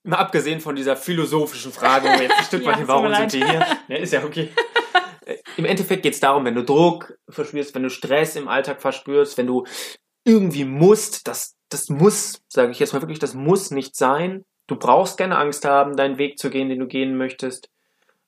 mal 0.03 0.17
abgesehen 0.17 0.59
von 0.59 0.75
dieser 0.75 0.95
philosophischen 0.95 1.71
Frage, 1.71 2.09
wo 2.09 2.21
jetzt 2.21 2.37
ein 2.37 2.43
Stück 2.43 2.63
Ja, 2.65 2.71
weit, 2.71 2.79
tut 2.79 2.87
warum 2.87 3.13
sind 3.13 3.33
wir 3.33 3.49
hier? 3.49 3.67
Ja, 3.87 3.97
ist 3.97 4.13
ja 4.13 4.23
okay. 4.23 4.51
Im 5.57 5.65
Endeffekt 5.65 6.03
geht 6.03 6.13
es 6.13 6.19
darum, 6.19 6.43
wenn 6.45 6.55
du 6.55 6.63
Druck 6.63 7.17
verspürst, 7.29 7.73
wenn 7.75 7.83
du 7.83 7.89
Stress 7.89 8.35
im 8.35 8.47
Alltag 8.47 8.81
verspürst, 8.81 9.37
wenn 9.37 9.47
du 9.47 9.65
irgendwie 10.25 10.65
musst, 10.65 11.27
das, 11.27 11.55
das 11.73 11.89
muss, 11.89 12.41
sage 12.47 12.71
ich 12.71 12.79
jetzt 12.79 12.93
mal 12.93 13.01
wirklich, 13.01 13.19
das 13.19 13.33
muss 13.33 13.71
nicht 13.71 13.95
sein. 13.95 14.45
Du 14.67 14.75
brauchst 14.75 15.17
keine 15.17 15.37
Angst 15.37 15.65
haben, 15.65 15.97
deinen 15.97 16.17
Weg 16.17 16.37
zu 16.37 16.49
gehen, 16.49 16.69
den 16.69 16.79
du 16.79 16.87
gehen 16.87 17.17
möchtest. 17.17 17.69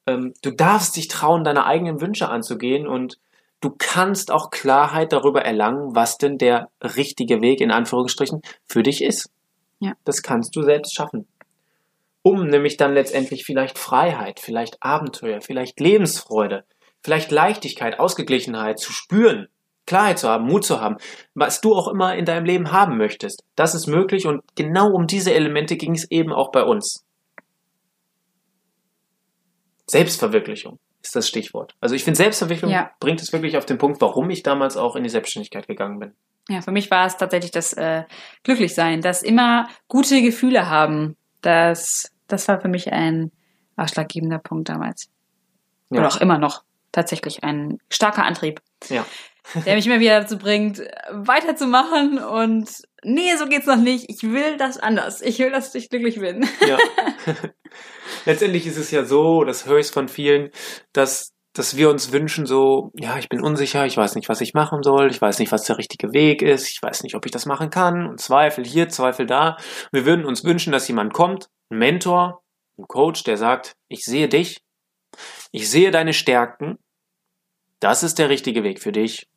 Ähm, 0.08 0.34
du 0.41 0.51
darfst 0.51 0.95
dich 0.95 1.08
trauen, 1.08 1.43
deine 1.43 1.65
eigenen 1.65 2.01
Wünsche 2.01 2.29
anzugehen 2.29 2.88
und 2.88 3.19
du 3.62 3.73
kannst 3.77 4.31
auch 4.31 4.49
Klarheit 4.49 5.13
darüber 5.13 5.43
erlangen, 5.43 5.95
was 5.95 6.17
denn 6.17 6.38
der 6.38 6.69
richtige 6.81 7.41
Weg 7.41 7.62
in 7.62 7.71
Anführungsstrichen 7.71 8.41
für 8.65 8.84
dich 8.84 9.03
ist. 9.03 9.29
Ja. 9.79 9.93
Das 10.03 10.21
kannst 10.21 10.55
du 10.55 10.63
selbst 10.63 10.93
schaffen. 10.93 11.27
Um 12.21 12.47
nämlich 12.47 12.77
dann 12.77 12.93
letztendlich 12.93 13.45
vielleicht 13.45 13.77
Freiheit, 13.77 14.39
vielleicht 14.39 14.81
Abenteuer, 14.81 15.41
vielleicht 15.41 15.79
Lebensfreude, 15.79 16.65
vielleicht 17.03 17.31
Leichtigkeit, 17.31 17.99
Ausgeglichenheit 17.99 18.79
zu 18.79 18.91
spüren, 18.91 19.47
Klarheit 19.88 20.19
zu 20.19 20.28
haben, 20.30 20.45
Mut 20.45 20.65
zu 20.65 20.82
haben, 20.82 20.98
was 21.36 21.62
du 21.62 21.76
auch 21.76 21.88
immer 21.88 22.15
in 22.15 22.26
deinem 22.26 22.45
Leben 22.45 22.71
haben 22.71 22.98
möchtest. 22.98 23.43
Das 23.56 23.76
ist 23.76 23.88
möglich 23.88 24.26
und 24.26 24.41
genau 24.56 24.91
um 24.91 25.08
diese 25.08 25.34
Elemente 25.34 25.78
ging 25.78 25.93
es 25.93 26.10
eben 26.10 26.34
auch 26.34 26.52
bei 26.52 26.63
uns. 26.63 27.06
Selbstverwirklichung 29.88 30.80
ist 31.04 31.15
das 31.15 31.28
Stichwort. 31.28 31.76
Also 31.80 31.93
ich 31.95 32.04
finde, 32.04 32.17
Selbstverwirklichung 32.17 32.71
Ja. 32.71 32.91
bringt 33.00 33.21
es 33.21 33.32
wirklich 33.32 33.58
auf 33.58 33.65
den 33.65 33.78
Punkt, 33.78 34.02
warum 34.02 34.30
ich 34.32 34.41
damals 34.43 34.78
auch 34.78 34.95
in 34.95 35.04
die 35.04 35.10
Selbstständigkeit 35.10 35.67
gegangen 35.67 36.00
bin. 36.00 36.13
Ja, 36.50 36.62
für 36.62 36.71
mich 36.71 36.89
war 36.91 37.06
es 37.06 37.17
tatsächlich 37.17 37.52
das 37.52 37.74
äh, 37.74 38.04
Glücklichsein, 38.43 39.02
das 39.02 39.21
immer 39.24 39.67
gute 39.88 40.21
Gefühle 40.21 40.69
haben. 40.69 41.15
Das, 41.41 42.12
das 42.28 42.48
war 42.48 42.60
für 42.60 42.67
mich 42.67 42.91
ein 42.91 43.32
ausschlaggebender 43.78 44.39
Punkt 44.39 44.69
damals. 44.69 45.10
Ja. 45.91 46.00
Oder 46.00 46.08
auch 46.08 46.21
immer 46.21 46.38
noch 46.39 46.63
tatsächlich 46.91 47.43
ein 47.43 47.78
starker 47.89 48.24
Antrieb, 48.26 48.62
Ja. 48.89 49.06
Der 49.53 49.75
mich 49.75 49.86
immer 49.86 49.99
wieder 49.99 50.19
dazu 50.21 50.38
bringt, 50.38 50.81
weiterzumachen 51.12 52.19
und 52.19 52.69
nee, 53.03 53.36
so 53.38 53.45
geht's 53.45 53.67
noch 53.67 53.77
nicht. 53.77 54.10
Ich 54.10 54.23
will 54.23 54.58
das 54.58 54.77
anders. 54.77 55.21
Ich 55.21 55.39
will, 55.39 55.51
dass 55.51 55.73
ich 55.75 55.89
glücklich 55.89 56.19
bin. 56.19 56.47
Ja. 56.67 56.77
Letztendlich 58.25 58.65
ist 58.65 58.77
es 58.77 58.91
ja 58.91 59.05
so, 59.05 59.43
das 59.43 59.65
höre 59.65 59.79
ich 59.79 59.88
von 59.88 60.08
vielen, 60.08 60.49
dass, 60.93 61.34
dass 61.53 61.77
wir 61.77 61.89
uns 61.89 62.12
wünschen, 62.12 62.45
so, 62.45 62.91
ja, 62.95 63.17
ich 63.17 63.29
bin 63.29 63.41
unsicher, 63.41 63.86
ich 63.86 63.97
weiß 63.97 64.15
nicht, 64.15 64.29
was 64.29 64.41
ich 64.41 64.53
machen 64.53 64.81
soll, 64.84 65.12
ich 65.12 65.21
weiß 65.21 65.39
nicht, 65.39 65.51
was 65.51 65.63
der 65.63 65.77
richtige 65.77 66.12
Weg 66.13 66.41
ist, 66.41 66.69
ich 66.69 66.81
weiß 66.81 67.03
nicht, 67.03 67.15
ob 67.15 67.25
ich 67.25 67.31
das 67.31 67.45
machen 67.45 67.69
kann, 67.69 68.08
und 68.08 68.19
Zweifel 68.19 68.65
hier, 68.65 68.89
Zweifel 68.89 69.25
da. 69.25 69.58
Wir 69.91 70.05
würden 70.05 70.25
uns 70.25 70.43
wünschen, 70.43 70.71
dass 70.71 70.88
jemand 70.88 71.13
kommt, 71.13 71.49
ein 71.69 71.77
Mentor, 71.77 72.41
ein 72.77 72.86
Coach, 72.88 73.23
der 73.23 73.38
sagt, 73.38 73.75
ich 73.88 74.03
sehe 74.03 74.27
dich, 74.27 74.62
ich 75.51 75.69
sehe 75.69 75.91
deine 75.91 76.13
Stärken, 76.13 76.77
das 77.79 78.03
ist 78.03 78.17
der 78.17 78.29
richtige 78.29 78.63
Weg 78.63 78.81
für 78.81 78.91
dich. 78.91 79.27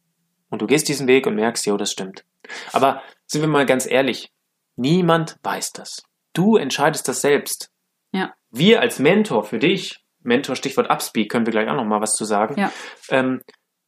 Und 0.50 0.62
du 0.62 0.66
gehst 0.66 0.88
diesen 0.88 1.06
Weg 1.06 1.26
und 1.26 1.34
merkst, 1.34 1.66
jo, 1.66 1.76
das 1.76 1.92
stimmt. 1.92 2.24
Aber 2.72 3.02
sind 3.26 3.42
wir 3.42 3.48
mal 3.48 3.66
ganz 3.66 3.86
ehrlich, 3.86 4.30
niemand 4.76 5.38
weiß 5.42 5.72
das. 5.72 6.02
Du 6.32 6.56
entscheidest 6.56 7.08
das 7.08 7.20
selbst. 7.20 7.70
Ja. 8.12 8.32
Wir 8.50 8.80
als 8.80 8.98
Mentor 8.98 9.44
für 9.44 9.58
dich, 9.58 10.04
Mentor 10.22 10.56
Stichwort 10.56 10.90
Upspeak, 10.90 11.30
können 11.30 11.46
wir 11.46 11.52
gleich 11.52 11.68
auch 11.68 11.74
noch 11.76 11.84
mal 11.84 12.00
was 12.00 12.14
zu 12.16 12.24
sagen, 12.24 12.58
Ja. 12.58 12.72
ähm, 13.10 13.42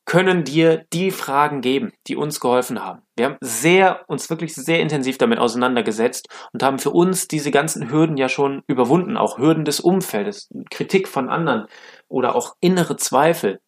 können 0.07 0.43
dir 0.43 0.87
die 0.93 1.13
Fragen 1.13 1.61
geben, 1.61 1.93
die 2.09 2.17
uns 2.17 2.41
geholfen 2.41 2.85
haben. 2.85 3.03
Wir 3.17 3.27
haben 3.27 3.37
sehr, 3.41 4.03
uns 4.09 4.29
wirklich 4.29 4.55
sehr 4.55 4.81
intensiv 4.81 5.19
damit 5.19 5.39
auseinandergesetzt 5.39 6.29
und 6.53 6.63
haben 6.65 6.81
für 6.81 6.91
uns 6.91 7.29
diese 7.29 7.53
ganzen 7.53 7.91
Hürden 7.91 8.17
ja 8.17 8.29
schon 8.29 8.63
überwunden, 8.67 9.17
auch 9.17 9.39
Hürden 9.39 9.65
des 9.65 9.79
Umfeldes, 9.79 10.49
Kritik 10.71 11.07
von 11.07 11.29
anderen 11.29 11.67
oder 12.09 12.35
auch 12.35 12.57
innere 12.61 12.97
Zweifel 12.97 13.61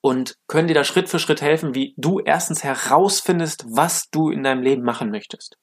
und 0.00 0.36
können 0.46 0.68
dir 0.68 0.74
da 0.74 0.84
Schritt 0.84 1.08
für 1.08 1.18
Schritt 1.18 1.42
helfen, 1.42 1.74
wie 1.74 1.94
du 1.96 2.20
erstens 2.20 2.62
herausfindest, 2.62 3.64
was 3.68 4.10
du 4.10 4.30
in 4.30 4.42
deinem 4.42 4.62
Leben 4.62 4.82
machen 4.82 5.10
möchtest. 5.10 5.58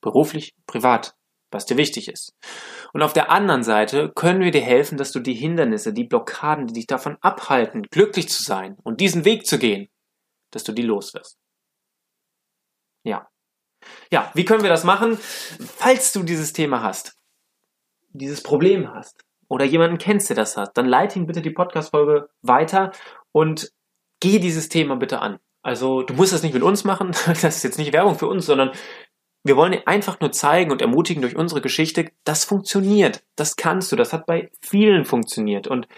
Beruflich, 0.00 0.54
privat, 0.66 1.14
was 1.50 1.66
dir 1.66 1.76
wichtig 1.76 2.08
ist. 2.08 2.34
Und 2.92 3.02
auf 3.02 3.12
der 3.12 3.30
anderen 3.30 3.62
Seite 3.62 4.10
können 4.14 4.40
wir 4.40 4.50
dir 4.50 4.62
helfen, 4.62 4.98
dass 4.98 5.12
du 5.12 5.20
die 5.20 5.34
Hindernisse, 5.34 5.92
die 5.92 6.04
Blockaden, 6.04 6.66
die 6.66 6.74
dich 6.74 6.86
davon 6.86 7.16
abhalten, 7.20 7.82
glücklich 7.82 8.28
zu 8.28 8.42
sein 8.42 8.76
und 8.82 9.00
diesen 9.00 9.24
Weg 9.24 9.46
zu 9.46 9.58
gehen, 9.58 9.88
dass 10.50 10.64
du 10.64 10.72
die 10.72 10.82
loswirst. 10.82 11.38
Ja. 13.04 13.28
Ja, 14.10 14.30
wie 14.34 14.44
können 14.44 14.62
wir 14.62 14.70
das 14.70 14.84
machen? 14.84 15.18
Falls 15.18 16.12
du 16.12 16.22
dieses 16.22 16.52
Thema 16.52 16.82
hast, 16.82 17.16
dieses 18.10 18.42
Problem 18.42 18.92
hast 18.94 19.24
oder 19.48 19.64
jemanden 19.64 19.98
kennst, 19.98 20.28
der 20.28 20.36
das 20.36 20.56
hat, 20.56 20.76
dann 20.76 20.86
leite 20.86 21.18
ihm 21.18 21.26
bitte 21.26 21.42
die 21.42 21.50
Podcast-Folge 21.50 22.28
weiter 22.42 22.92
und 23.32 23.72
geh 24.20 24.38
dieses 24.38 24.68
Thema 24.68 24.96
bitte 24.96 25.20
an. 25.20 25.38
Also, 25.62 26.02
du 26.02 26.14
musst 26.14 26.32
das 26.32 26.42
nicht 26.42 26.54
mit 26.54 26.62
uns 26.62 26.84
machen, 26.84 27.12
das 27.26 27.44
ist 27.44 27.62
jetzt 27.64 27.78
nicht 27.78 27.92
Werbung 27.92 28.16
für 28.16 28.28
uns, 28.28 28.46
sondern 28.46 28.72
wir 29.44 29.56
wollen 29.56 29.72
dir 29.72 29.88
einfach 29.88 30.20
nur 30.20 30.30
zeigen 30.32 30.70
und 30.70 30.82
ermutigen 30.82 31.22
durch 31.22 31.36
unsere 31.36 31.60
Geschichte, 31.60 32.10
das 32.24 32.44
funktioniert. 32.44 33.24
Das 33.36 33.56
kannst 33.56 33.90
du. 33.90 33.96
Das 33.96 34.12
hat 34.12 34.26
bei 34.26 34.50
vielen 34.60 35.04
funktioniert. 35.04 35.66
Und 35.66 35.88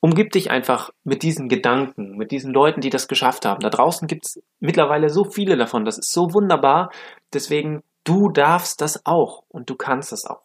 umgib 0.00 0.32
dich 0.32 0.50
einfach 0.50 0.90
mit 1.04 1.22
diesen 1.22 1.48
Gedanken, 1.48 2.16
mit 2.16 2.32
diesen 2.32 2.52
Leuten, 2.52 2.80
die 2.80 2.90
das 2.90 3.08
geschafft 3.08 3.46
haben. 3.46 3.60
Da 3.60 3.70
draußen 3.70 4.08
gibt's 4.08 4.40
mittlerweile 4.60 5.08
so 5.08 5.24
viele 5.24 5.56
davon. 5.56 5.84
Das 5.84 5.96
ist 5.96 6.12
so 6.12 6.34
wunderbar. 6.34 6.90
Deswegen, 7.32 7.82
du 8.04 8.28
darfst 8.28 8.80
das 8.80 9.06
auch 9.06 9.44
und 9.48 9.70
du 9.70 9.76
kannst 9.76 10.12
das 10.12 10.26
auch. 10.26 10.42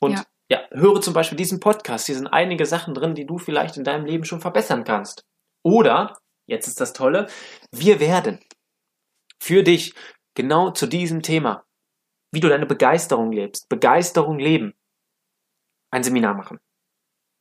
Und 0.00 0.12
Ja. 0.12 0.24
ja, 0.50 0.60
höre 0.72 1.00
zum 1.02 1.12
Beispiel 1.14 1.36
diesen 1.36 1.60
Podcast. 1.60 2.06
Hier 2.06 2.16
sind 2.16 2.26
einige 2.26 2.66
Sachen 2.66 2.94
drin, 2.94 3.14
die 3.14 3.26
du 3.26 3.38
vielleicht 3.38 3.76
in 3.76 3.84
deinem 3.84 4.06
Leben 4.06 4.24
schon 4.24 4.40
verbessern 4.40 4.84
kannst. 4.84 5.25
Oder, 5.66 6.16
jetzt 6.46 6.68
ist 6.68 6.80
das 6.80 6.92
Tolle, 6.92 7.26
wir 7.72 7.98
werden 7.98 8.38
für 9.42 9.64
dich 9.64 9.94
genau 10.34 10.70
zu 10.70 10.86
diesem 10.86 11.22
Thema, 11.22 11.64
wie 12.32 12.38
du 12.38 12.48
deine 12.48 12.66
Begeisterung 12.66 13.32
lebst, 13.32 13.68
Begeisterung 13.68 14.38
leben, 14.38 14.74
ein 15.90 16.04
Seminar 16.04 16.34
machen. 16.34 16.60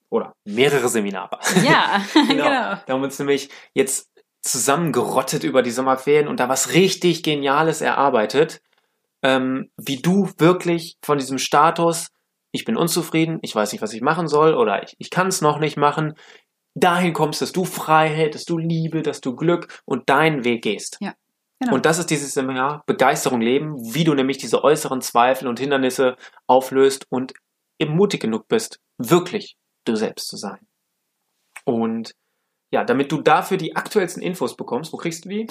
Oder 0.09 0.33
mehrere 0.43 0.89
Seminare. 0.89 1.37
Ja, 1.63 2.03
Genau. 2.13 2.29
genau. 2.29 2.45
Da 2.47 2.85
haben 2.87 3.01
wir 3.01 3.05
uns 3.05 3.19
nämlich 3.19 3.49
jetzt 3.75 4.09
zusammengerottet 4.41 5.43
über 5.43 5.61
die 5.61 5.69
Sommerferien 5.69 6.27
und 6.27 6.39
da 6.39 6.49
was 6.49 6.73
richtig 6.73 7.21
Geniales 7.21 7.81
erarbeitet, 7.81 8.59
ähm, 9.21 9.69
wie 9.77 10.01
du 10.01 10.31
wirklich 10.39 10.97
von 11.03 11.19
diesem 11.19 11.37
Status, 11.37 12.07
ich 12.51 12.65
bin 12.65 12.75
unzufrieden, 12.75 13.37
ich 13.43 13.53
weiß 13.55 13.71
nicht, 13.71 13.83
was 13.83 13.93
ich 13.93 14.01
machen 14.01 14.27
soll 14.27 14.55
oder 14.55 14.81
ich, 14.81 14.95
ich 14.97 15.11
kann 15.11 15.27
es 15.27 15.41
noch 15.41 15.59
nicht 15.59 15.77
machen, 15.77 16.15
dahin 16.75 17.13
kommst, 17.13 17.41
dass 17.41 17.51
du 17.51 17.65
Freiheit, 17.65 18.35
dass 18.35 18.45
du 18.45 18.57
Liebe, 18.57 19.01
dass 19.01 19.21
du 19.21 19.35
Glück 19.35 19.81
und 19.85 20.09
deinen 20.09 20.43
Weg 20.43 20.63
gehst. 20.63 20.99
Genau. 21.59 21.73
Und 21.73 21.85
das 21.85 21.99
ist 21.99 22.09
dieses 22.09 22.33
Seminar 22.33 22.83
Begeisterung 22.85 23.41
leben, 23.41 23.75
wie 23.93 24.03
du 24.03 24.13
nämlich 24.13 24.37
diese 24.37 24.63
äußeren 24.63 25.01
Zweifel 25.01 25.47
und 25.47 25.59
Hindernisse 25.59 26.17
auflöst 26.47 27.05
und 27.09 27.33
eben 27.79 27.95
mutig 27.95 28.21
genug 28.21 28.47
bist, 28.47 28.79
wirklich 28.97 29.57
du 29.85 29.95
selbst 29.95 30.27
zu 30.27 30.35
sein. 30.35 30.59
Und 31.63 32.13
ja, 32.71 32.83
damit 32.83 33.11
du 33.11 33.21
dafür 33.21 33.57
die 33.57 33.75
aktuellsten 33.75 34.21
Infos 34.21 34.57
bekommst, 34.57 34.91
wo 34.91 34.97
kriegst 34.97 35.25
du 35.25 35.29
die? 35.29 35.47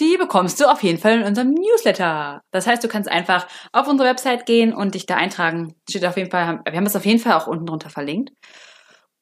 Die 0.00 0.16
bekommst 0.16 0.58
du 0.58 0.70
auf 0.70 0.82
jeden 0.82 0.98
Fall 0.98 1.20
in 1.20 1.26
unserem 1.26 1.50
Newsletter. 1.50 2.40
Das 2.50 2.66
heißt, 2.66 2.82
du 2.82 2.88
kannst 2.88 3.10
einfach 3.10 3.46
auf 3.72 3.86
unsere 3.88 4.08
Website 4.08 4.46
gehen 4.46 4.72
und 4.72 4.94
dich 4.94 5.04
da 5.04 5.16
eintragen. 5.16 5.74
Steht 5.88 6.06
auf 6.06 6.16
jeden 6.16 6.30
Fall, 6.30 6.62
wir 6.64 6.76
haben 6.76 6.86
es 6.86 6.96
auf 6.96 7.04
jeden 7.04 7.18
Fall 7.18 7.34
auch 7.34 7.46
unten 7.46 7.66
drunter 7.66 7.90
verlinkt. 7.90 8.32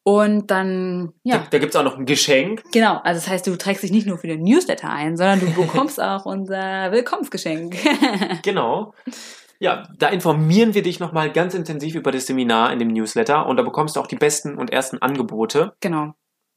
Und 0.03 0.51
dann, 0.51 1.13
Da, 1.25 1.31
ja, 1.37 1.47
da 1.51 1.59
gibt's 1.59 1.77
auch 1.77 1.83
noch 1.85 1.99
ein 1.99 2.07
Geschenk. 2.07 2.63
genau. 2.73 2.97
Also 3.05 3.21
das 3.21 3.29
heißt, 3.29 3.47
du 3.47 3.57
trägst 3.57 3.83
dich 3.83 3.91
nicht 3.93 4.07
nur 4.07 4.17
für 4.19 4.29
den 4.29 4.43
Newsletter 4.43 4.89
ein, 4.91 5.17
sondern 5.17 5.41
du 5.41 5.47
bekommst 5.55 6.01
auch 6.01 6.25
unser 6.27 6.91
Willkommensgeschenk. 6.93 7.77
Genau. 8.43 8.95
Ja, 9.59 9.87
da 9.99 10.09
informieren 10.09 10.73
wir 10.75 10.83
dich 10.83 11.01
nochmal 11.01 11.31
ganz 11.31 11.53
intensiv 11.53 11.95
über 11.95 12.13
das 12.13 12.27
Seminar 12.27 12.73
in 12.73 12.79
dem 12.79 12.89
Newsletter 12.89 13.45
und 13.47 13.59
da 13.59 13.63
bekommst 13.63 13.95
du 13.97 14.01
auch 14.01 14.07
die 14.07 14.17
besten 14.17 14.57
und 14.57 14.73
ersten 14.73 14.99
Angebote. 14.99 15.75
genau. 15.81 16.15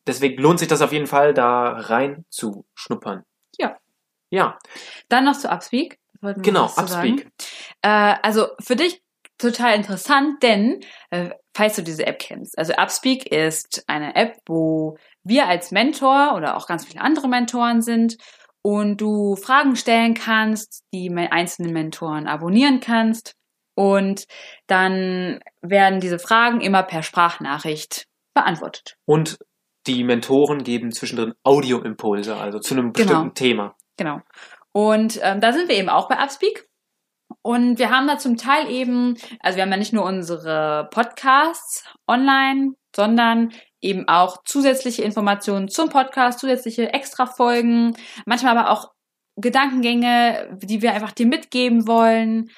Deswegen 0.07 0.41
lohnt 0.41 0.59
sich 0.59 0.67
das 0.69 0.81
auf 0.81 0.91
jeden 0.93 1.07
Fall, 1.07 1.33
da 1.33 1.69
rein 1.69 2.25
zu 2.29 2.65
schnuppern. 2.75 3.23
Ja. 3.57 3.77
Ja, 4.29 4.57
Dann 5.09 5.25
noch 5.25 5.37
zu 5.37 5.49
Upspeak. 5.49 5.99
Genau. 6.21 6.65
Upspeak. 6.65 7.27
Äh, 7.81 8.15
also 8.21 8.47
für 8.61 8.75
dich 8.77 9.02
total 9.43 9.75
interessant, 9.75 10.41
denn 10.41 10.79
äh, 11.11 11.29
falls 11.55 11.75
du 11.75 11.83
diese 11.83 12.05
App 12.07 12.19
kennst, 12.19 12.57
also 12.57 12.73
Upspeak 12.73 13.31
ist 13.31 13.83
eine 13.87 14.15
App, 14.15 14.37
wo 14.47 14.97
wir 15.23 15.47
als 15.47 15.71
Mentor 15.71 16.33
oder 16.35 16.57
auch 16.57 16.67
ganz 16.67 16.85
viele 16.85 17.01
andere 17.01 17.27
Mentoren 17.27 17.81
sind 17.81 18.17
und 18.61 18.99
du 18.99 19.35
Fragen 19.35 19.75
stellen 19.75 20.15
kannst, 20.15 20.83
die 20.93 21.09
einzelnen 21.11 21.73
Mentoren 21.73 22.27
abonnieren 22.27 22.79
kannst 22.79 23.35
und 23.75 24.25
dann 24.67 25.39
werden 25.61 25.99
diese 25.99 26.19
Fragen 26.19 26.61
immer 26.61 26.83
per 26.83 27.03
Sprachnachricht 27.03 28.07
beantwortet. 28.33 28.97
Und 29.05 29.37
die 29.87 30.03
Mentoren 30.03 30.63
geben 30.63 30.91
zwischendrin 30.91 31.33
Audioimpulse, 31.43 32.35
also 32.35 32.59
zu 32.59 32.73
einem 32.73 32.93
Genau. 32.93 33.07
bestimmten 33.07 33.35
Thema. 33.35 33.75
Genau. 33.97 34.21
Und 34.71 35.19
ähm, 35.21 35.41
da 35.41 35.53
sind 35.53 35.69
wir 35.69 35.75
eben 35.75 35.89
auch 35.89 36.07
bei 36.07 36.17
Upspeak. 36.17 36.67
Und 37.43 37.77
wir 37.77 37.89
haben 37.89 38.07
da 38.07 38.17
zum 38.17 38.37
Teil 38.37 38.69
eben, 38.71 39.17
also 39.41 39.57
wir 39.57 39.63
haben 39.63 39.71
ja 39.71 39.77
nicht 39.77 39.93
nur 39.93 40.05
unsere 40.05 40.87
Podcasts 40.91 41.83
online, 42.07 42.71
sondern 42.95 43.51
eben 43.81 44.07
auch 44.07 44.37
zusätzliche 44.45 45.03
Informationen 45.03 45.67
zum 45.67 45.89
Podcast, 45.89 46.39
zusätzliche 46.39 46.93
Extra-Folgen, 46.93 47.97
manchmal 48.25 48.57
aber 48.57 48.69
auch 48.71 48.91
Gedankengänge, 49.35 50.57
die 50.61 50.81
wir 50.81 50.93
einfach 50.93 51.11
dir 51.11 51.25
mitgeben 51.25 51.85
wollen. 51.85 52.49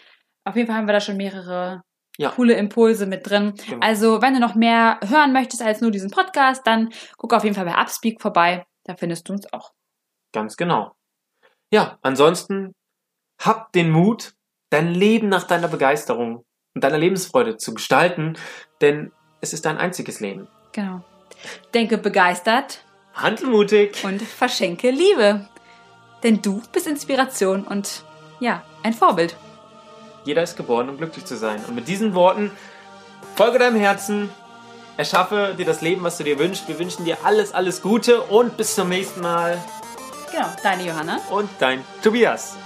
Auf 0.44 0.56
jeden 0.56 0.68
Fall 0.68 0.76
haben 0.78 0.88
wir 0.88 0.94
da 0.94 1.02
schon 1.02 1.18
mehrere 1.18 1.82
Ja. 2.18 2.30
coole 2.30 2.54
Impulse 2.54 3.08
mit 3.08 3.28
drin. 3.28 3.54
Genau. 3.68 3.86
Also 3.86 4.22
wenn 4.22 4.36
du 4.36 4.40
noch 4.40 4.54
mehr 4.56 5.00
hören 5.04 5.34
möchtest 5.34 5.64
als 5.64 5.82
nur 5.82 5.90
diesen 5.90 6.12
Podcast, 6.12 6.68
dann 6.68 6.90
guck 7.18 7.34
auf 7.34 7.44
jeden 7.44 7.56
Fall 7.56 7.66
bei 7.66 7.76
Upspeak 7.76 8.22
vorbei. 8.22 8.66
Da 8.84 8.96
findest 8.96 9.28
du 9.28 9.34
uns 9.34 9.52
auch. 9.52 9.72
Ganz 10.32 10.58
genau. 10.58 10.92
Ja, 11.72 11.98
ansonsten 12.04 12.74
hab 13.42 13.72
den 13.72 13.90
Mut, 13.90 14.35
dein 14.70 14.94
Leben 14.94 15.30
nach 15.30 15.44
deiner 15.44 15.68
Begeisterung 15.68 16.46
und 16.74 16.84
deiner 16.84 16.98
Lebensfreude 16.98 17.58
zu 17.58 17.74
gestalten, 17.74 18.38
denn 18.82 19.12
es 19.42 19.54
ist 19.54 19.66
dein 19.66 19.78
einziges 19.78 20.20
Leben. 20.20 20.48
Genau. 20.72 21.02
Denke 21.74 21.98
begeistert 21.98 22.84
Handel 23.14 23.48
mutig. 23.48 24.04
und 24.04 24.22
verschenke 24.22 24.92
Liebe. 24.92 25.48
Denn 26.24 26.42
du 26.42 26.62
bist 26.72 26.88
Inspiration 26.88 27.64
und 27.64 28.04
ja, 28.40 28.64
ein 28.84 28.94
Vorbild. 28.94 29.36
Jeder 30.26 30.44
ist 30.44 30.58
geboren, 30.58 30.90
um 30.90 30.98
glücklich 30.98 31.26
zu 31.26 31.38
sein. 31.38 31.64
Und 31.68 31.76
mit 31.76 31.88
diesen 31.88 32.16
Worten, 32.16 32.52
folge 33.36 33.60
deinem 33.60 33.80
Herzen, 33.80 34.30
erschaffe 34.98 35.54
dir 35.58 35.66
das 35.66 35.82
Leben, 35.82 36.04
was 36.04 36.18
du 36.18 36.24
dir 36.24 36.40
wünschst. 36.40 36.68
Wir 36.68 36.80
wünschen 36.80 37.06
dir 37.06 37.18
alles, 37.24 37.54
alles 37.54 37.82
Gute 37.82 38.22
und 38.22 38.58
bis 38.58 38.76
zum 38.76 38.90
nächsten 38.90 39.22
Mal. 39.22 39.64
Genau, 40.32 40.48
deine 40.64 40.86
Johanna. 40.86 41.20
Und 41.30 41.50
dein 41.60 41.84
Tobias. 42.02 42.58